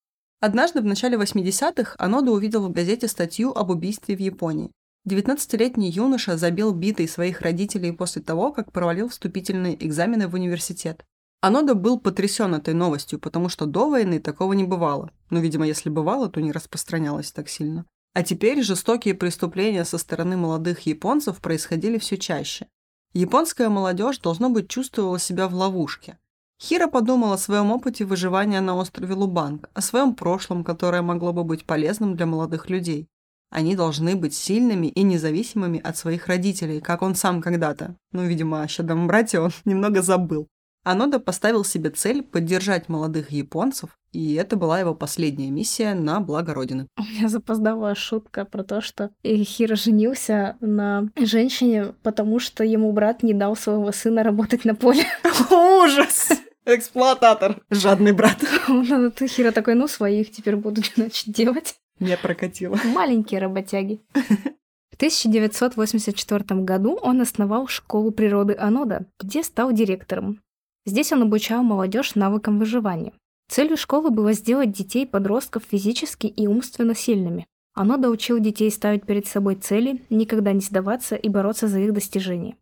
[0.40, 4.70] Однажды в начале 80-х Анода увидел в газете статью об убийстве в Японии.
[5.09, 11.05] 19-летний юноша забил битой своих родителей после того, как провалил вступительные экзамены в университет.
[11.41, 15.11] Анода был потрясен этой новостью, потому что до войны такого не бывало.
[15.31, 17.87] Но, видимо, если бывало, то не распространялось так сильно.
[18.13, 22.67] А теперь жестокие преступления со стороны молодых японцев происходили все чаще.
[23.15, 26.19] Японская молодежь, должно быть, чувствовала себя в ловушке.
[26.61, 31.43] Хира подумала о своем опыте выживания на острове Лубанг, о своем прошлом, которое могло бы
[31.43, 33.09] быть полезным для молодых людей.
[33.51, 37.97] Они должны быть сильными и независимыми от своих родителей, как он сам когда-то.
[38.13, 40.47] Ну, видимо, о щедром брате он немного забыл.
[40.83, 46.55] Анода поставил себе цель поддержать молодых японцев, и это была его последняя миссия на благо
[46.55, 46.87] Родины.
[46.99, 53.23] У меня запоздала шутка про то, что Хиро женился на женщине, потому что ему брат
[53.23, 55.05] не дал своего сына работать на поле.
[55.51, 56.31] Ужас!
[56.65, 57.61] Эксплуататор.
[57.71, 58.39] Жадный брат.
[59.29, 61.77] Хиро такой, ну, своих теперь буду, значит, делать.
[62.01, 62.79] Не прокатило.
[62.85, 64.01] Маленькие работяги.
[64.91, 70.41] В 1984 году он основал школу природы Анода, где стал директором.
[70.87, 73.13] Здесь он обучал молодежь навыкам выживания.
[73.49, 77.47] Целью школы было сделать детей подростков физически и умственно сильными.
[77.75, 82.57] Анода учил детей ставить перед собой цели, никогда не сдаваться и бороться за их достижение.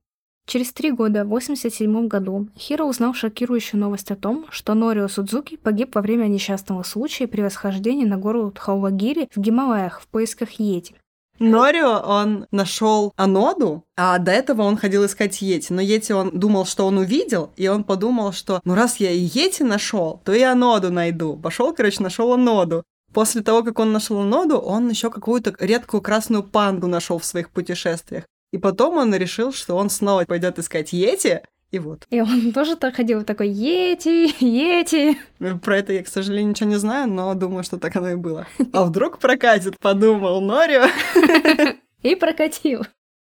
[0.48, 5.58] Через три года, в 1987 году, Хиро узнал шокирующую новость о том, что Норио Судзуки
[5.58, 10.94] погиб во время несчастного случая при восхождении на гору Тхауагири в Гималаях в поисках Йети.
[11.38, 15.70] Норио, он нашел Аноду, а до этого он ходил искать Йети.
[15.70, 19.18] Но Йети он думал, что он увидел, и он подумал, что ну раз я и
[19.18, 21.36] Йети нашел, то и Аноду найду.
[21.36, 22.84] Пошел, короче, нашел Аноду.
[23.12, 27.50] После того, как он нашел Аноду, он еще какую-то редкую красную панду нашел в своих
[27.50, 28.24] путешествиях.
[28.52, 32.06] И потом он решил, что он снова пойдет искать Йети, и вот.
[32.10, 35.18] И он тоже так ходил, такой «Йети, Йети».
[35.38, 38.14] Ну, про это я, к сожалению, ничего не знаю, но думаю, что так оно и
[38.14, 38.46] было.
[38.72, 40.86] А вдруг прокатит, подумал Норио.
[42.02, 42.84] И прокатил.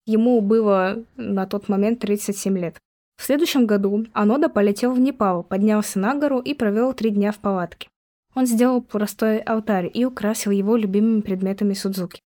[0.06, 2.78] Ему было на тот момент 37 лет.
[3.18, 7.40] В следующем году Анода полетел в Непал, поднялся на гору и провел три дня в
[7.40, 7.90] палатке.
[8.34, 12.22] Он сделал простой алтарь и украсил его любимыми предметами Судзуки.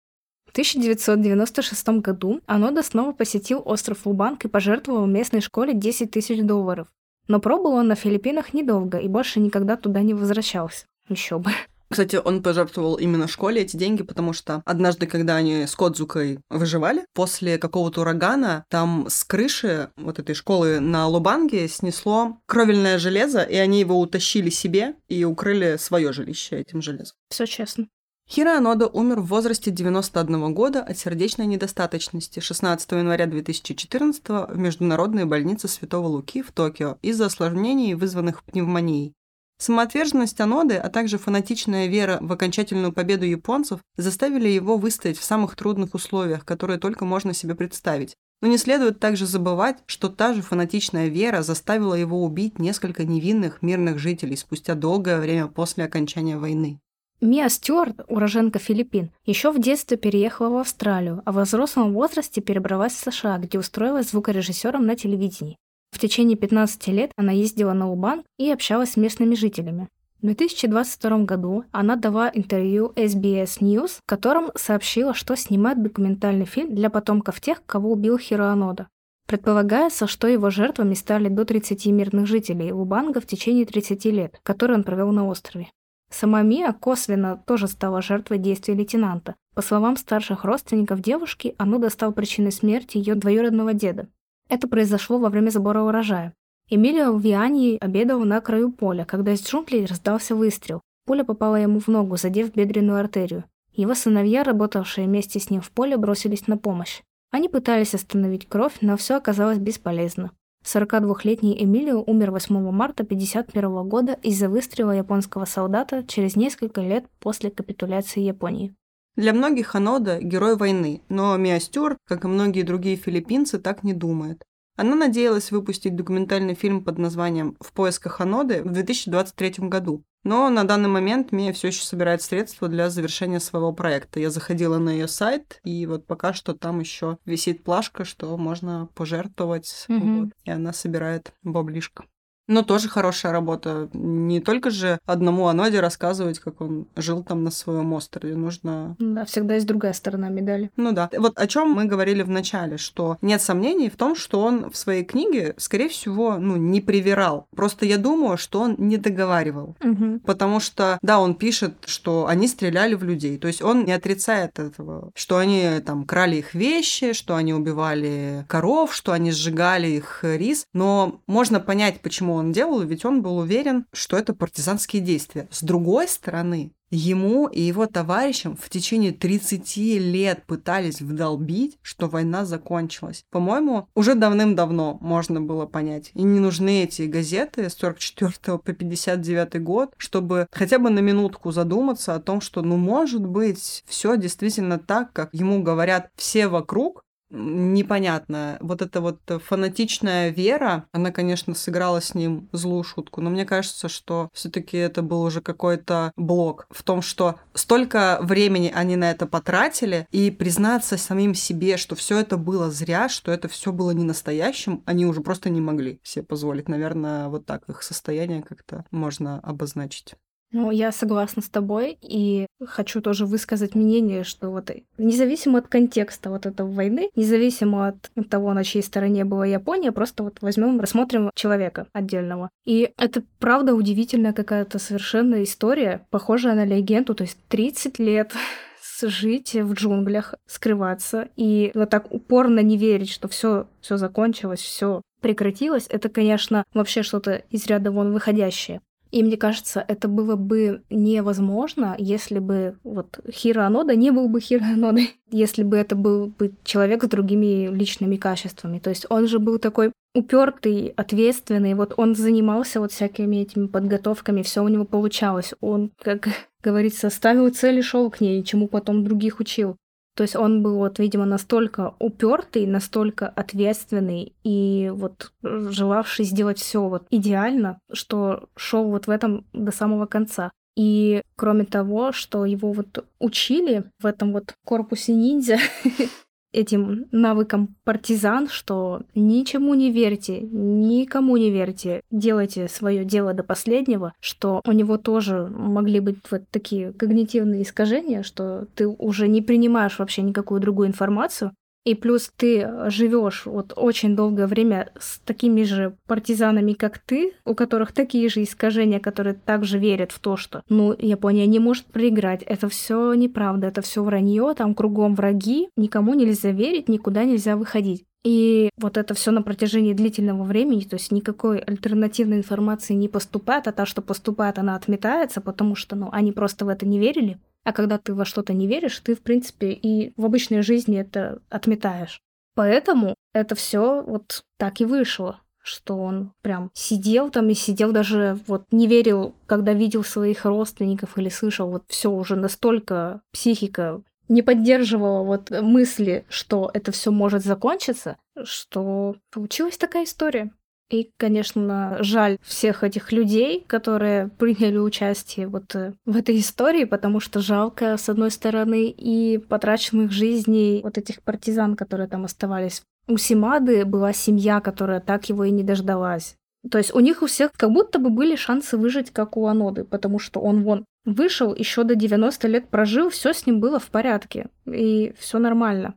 [0.55, 6.87] 1996 году Анода снова посетил остров Лубанг и пожертвовал местной школе 10 тысяч долларов.
[7.27, 10.85] Но пробыл он на Филиппинах недолго и больше никогда туда не возвращался.
[11.09, 11.51] Еще бы.
[11.89, 17.05] Кстати, он пожертвовал именно школе эти деньги, потому что однажды, когда они с Кодзукой выживали,
[17.13, 23.55] после какого-то урагана там с крыши вот этой школы на Лубанге снесло кровельное железо, и
[23.55, 27.17] они его утащили себе и укрыли свое жилище этим железом.
[27.29, 27.87] Все честно.
[28.27, 35.25] Хиро Анода умер в возрасте 91 года от сердечной недостаточности 16 января 2014 в Международной
[35.25, 39.13] больнице Святого Луки в Токио из-за осложнений, вызванных пневмонией.
[39.59, 45.55] Самоотверженность Аноды, а также фанатичная вера в окончательную победу японцев заставили его выстоять в самых
[45.55, 48.15] трудных условиях, которые только можно себе представить.
[48.41, 53.61] Но не следует также забывать, что та же фанатичная вера заставила его убить несколько невинных
[53.61, 56.79] мирных жителей спустя долгое время после окончания войны.
[57.21, 62.93] Мия Стюарт, уроженка Филиппин, еще в детстве переехала в Австралию, а в взрослом возрасте перебралась
[62.93, 65.57] в США, где устроилась звукорежиссером на телевидении.
[65.91, 69.87] В течение 15 лет она ездила на Лубан и общалась с местными жителями.
[70.21, 76.75] В 2022 году она дала интервью SBS News, в котором сообщила, что снимает документальный фильм
[76.75, 78.89] для потомков тех, кого убил Хироанода.
[79.25, 84.77] Предполагается, что его жертвами стали до 30 мирных жителей Лубанга в течение 30 лет, которые
[84.77, 85.69] он провел на острове.
[86.11, 89.35] Сама Мия косвенно тоже стала жертвой действий лейтенанта.
[89.55, 94.07] По словам старших родственников девушки, оно достал причиной смерти ее двоюродного деда.
[94.49, 96.33] Это произошло во время сбора урожая.
[96.69, 100.81] Эмилио Виани обедал на краю поля, когда из джунглей раздался выстрел.
[101.05, 103.43] Пуля попала ему в ногу, задев бедренную артерию.
[103.73, 107.01] Его сыновья, работавшие вместе с ним в поле, бросились на помощь.
[107.31, 110.31] Они пытались остановить кровь, но все оказалось бесполезно.
[110.65, 117.51] 42-летний Эмилио умер 8 марта 1951 года из-за выстрела японского солдата через несколько лет после
[117.51, 118.73] капитуляции Японии.
[119.15, 123.93] Для многих Ханода– герой войны, но Миа Стюарт, как и многие другие филиппинцы, так не
[123.93, 124.43] думает.
[124.75, 130.03] Она надеялась выпустить документальный фильм под названием «В поисках Аноды» в 2023 году.
[130.25, 134.19] Но на данный момент Мия все еще собирает средства для завершения своего проекта.
[134.19, 138.89] Я заходила на ее сайт, и вот пока что там еще висит плашка, что можно
[138.95, 139.85] пожертвовать.
[139.87, 140.23] Мгм.
[140.23, 140.29] Вот.
[140.43, 142.05] И она собирает баблишко.
[142.47, 143.89] Но тоже хорошая работа.
[143.93, 148.35] Не только же одному Аноде рассказывать, как он жил там на своем острове.
[148.35, 150.71] Нужно Да, всегда есть другая сторона медали.
[150.75, 151.09] ну да.
[151.17, 154.77] Вот о чем мы говорили в начале, что нет сомнений в том, что он в
[154.77, 157.47] своей книге, скорее всего, ну, не привирал.
[157.55, 159.75] Просто я думаю, что он не договаривал.
[159.83, 160.19] Угу.
[160.25, 163.37] Потому что, да, он пишет, что они стреляли в людей.
[163.37, 168.45] То есть он не отрицает этого, что они там крали их вещи, что они убивали
[168.47, 170.65] коров, что они сжигали их рис.
[170.73, 175.47] Но можно понять, почему он делал, ведь он был уверен, что это партизанские действия.
[175.51, 182.45] С другой стороны, Ему и его товарищам в течение 30 лет пытались вдолбить, что война
[182.45, 183.25] закончилась.
[183.31, 186.11] По-моему, уже давным-давно можно было понять.
[186.13, 191.51] И не нужны эти газеты с 44 по 59 год, чтобы хотя бы на минутку
[191.51, 197.03] задуматься о том, что, ну, может быть, все действительно так, как ему говорят все вокруг,
[197.29, 198.57] непонятно.
[198.61, 203.89] Вот эта вот фанатичная вера, она, конечно, сыграла с ним злую шутку, но мне кажется,
[203.89, 209.11] что все таки это был уже какой-то блок в том, что столько времени они на
[209.11, 213.91] это потратили, и признаться самим себе, что все это было зря, что это все было
[213.91, 216.69] не настоящим, они уже просто не могли себе позволить.
[216.69, 220.15] Наверное, вот так их состояние как-то можно обозначить.
[220.57, 226.29] Ну, я согласна с тобой и хочу тоже высказать мнение, что вот независимо от контекста
[226.29, 231.29] вот этой войны, независимо от того, на чьей стороне была Япония, просто вот возьмем, рассмотрим
[231.35, 232.49] человека отдельного.
[232.63, 238.31] И это правда удивительная какая-то совершенно история, похожая на легенду, то есть 30 лет
[239.01, 245.01] жить в джунглях, скрываться и вот так упорно не верить, что все все закончилось, все
[245.19, 248.79] прекратилось, это, конечно, вообще что-то из ряда вон выходящее.
[249.11, 254.39] И мне кажется, это было бы невозможно, если бы вот Хиро Анода не был бы
[254.39, 254.65] Хиро
[255.31, 258.79] если бы это был бы человек с другими личными качествами.
[258.79, 264.43] То есть он же был такой упертый, ответственный, вот он занимался вот всякими этими подготовками,
[264.43, 265.53] все у него получалось.
[265.61, 266.29] Он, как
[266.63, 269.75] говорится, ставил цели, шел к ней, чему потом других учил.
[270.15, 276.87] То есть он был вот, видимо, настолько упертый, настолько ответственный и вот желавший сделать все
[276.87, 280.51] вот идеально, что шел вот в этом до самого конца.
[280.77, 285.57] И кроме того, что его вот учили в этом вот корпусе ниндзя,
[286.55, 294.13] этим навыкам партизан, что ничему не верьте, никому не верьте, делайте свое дело до последнего,
[294.19, 299.99] что у него тоже могли быть вот такие когнитивные искажения, что ты уже не принимаешь
[299.99, 301.51] вообще никакую другую информацию,
[301.85, 307.53] и плюс ты живешь вот очень долгое время с такими же партизанами, как ты, у
[307.53, 312.41] которых такие же искажения, которые также верят в то, что, ну, Япония не может проиграть.
[312.43, 318.03] Это все неправда, это все вранье, там кругом враги, никому нельзя верить, никуда нельзя выходить.
[318.23, 323.67] И вот это все на протяжении длительного времени, то есть никакой альтернативной информации не поступает,
[323.67, 327.37] а та, что поступает, она отметается, потому что, ну, они просто в это не верили.
[327.65, 331.41] А когда ты во что-то не веришь, ты, в принципе, и в обычной жизни это
[331.49, 332.21] отметаешь.
[332.53, 338.39] Поэтому это все вот так и вышло, что он прям сидел там и сидел даже
[338.47, 344.41] вот не верил, когда видел своих родственников или слышал, вот все уже настолько психика не
[344.41, 350.51] поддерживала вот мысли, что это все может закончиться, что получилась такая история.
[350.89, 357.19] И, конечно, жаль всех этих людей, которые приняли участие вот э, в этой истории, потому
[357.19, 362.83] что жалко, с одной стороны, и потраченных жизней вот этих партизан, которые там оставались.
[363.07, 366.35] У Симады была семья, которая так его и не дождалась.
[366.69, 369.83] То есть у них у всех как будто бы были шансы выжить, как у Аноды,
[369.83, 373.89] потому что он вон вышел, еще до 90 лет прожил, все с ним было в
[373.89, 375.95] порядке, и все нормально.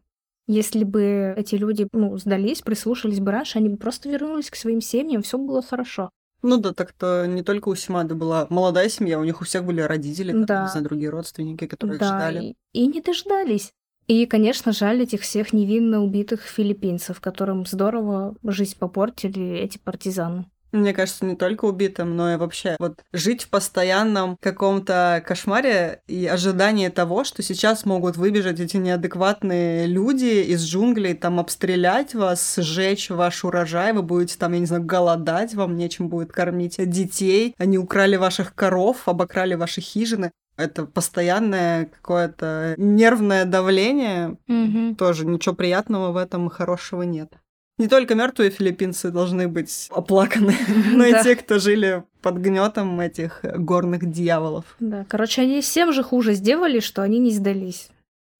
[0.48, 4.80] Если бы эти люди, ну, сдались, прислушались бы раньше, они бы просто вернулись к своим
[4.80, 6.10] семьям, все было хорошо.
[6.42, 9.82] Ну да, так-то не только у Симады была молодая семья, у них у всех были
[9.82, 10.46] родители, да.
[10.46, 12.44] там, не знаю, другие родственники, которые да, ждали.
[12.44, 13.72] И, и не дождались.
[14.06, 20.46] И, конечно, жаль этих всех невинно убитых филиппинцев, которым здорово жизнь попортили эти партизаны.
[20.72, 26.26] Мне кажется, не только убитым, но и вообще вот жить в постоянном каком-то кошмаре и
[26.26, 33.08] ожидании того, что сейчас могут выбежать эти неадекватные люди из джунглей, там обстрелять вас, сжечь
[33.10, 37.78] ваш урожай, вы будете там, я не знаю, голодать, вам нечем будет кормить детей, они
[37.78, 40.32] украли ваших коров, обокрали ваши хижины.
[40.56, 44.36] Это постоянное какое-то нервное давление.
[44.48, 44.96] Угу.
[44.96, 47.32] Тоже ничего приятного в этом хорошего нет.
[47.78, 50.54] Не только мертвые филиппинцы должны быть оплаканы,
[50.92, 54.64] но и те, кто жили под гнетом этих горных дьяволов.
[54.80, 57.90] Да, короче, они всем же хуже сделали, что они не сдались.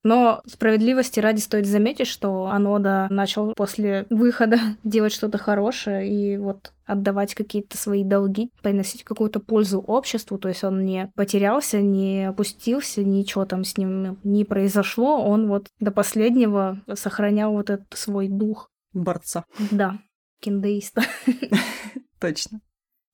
[0.04, 6.72] Но справедливости ради стоит заметить, что Анода начал после выхода делать что-то хорошее и вот
[6.86, 10.38] отдавать какие-то свои долги, приносить какую-то пользу обществу.
[10.38, 15.22] То есть он не потерялся, не опустился, ничего там с ним не произошло.
[15.22, 19.44] Он вот до последнего сохранял вот этот свой дух борца.
[19.70, 19.98] Да,
[20.40, 21.02] киндеиста.
[22.20, 22.60] Точно.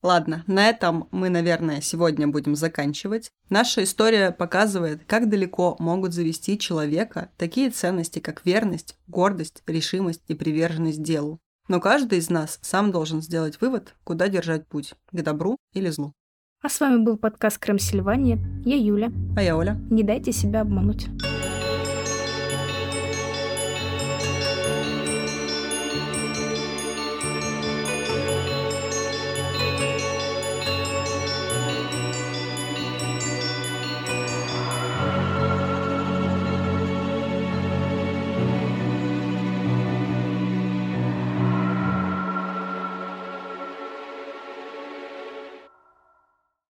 [0.03, 3.31] Ладно, на этом мы, наверное, сегодня будем заканчивать.
[3.49, 10.35] Наша история показывает, как далеко могут завести человека такие ценности, как верность, гордость, решимость и
[10.35, 11.41] приверженность делу.
[11.69, 16.13] Но каждый из нас сам должен сделать вывод, куда держать путь– к добру или злу.
[16.63, 18.39] А с вами был подкаст Крым Сильвания.
[18.67, 19.11] Я Юля.
[19.37, 19.81] А я Оля.
[19.91, 21.09] Не дайте себя обмануть.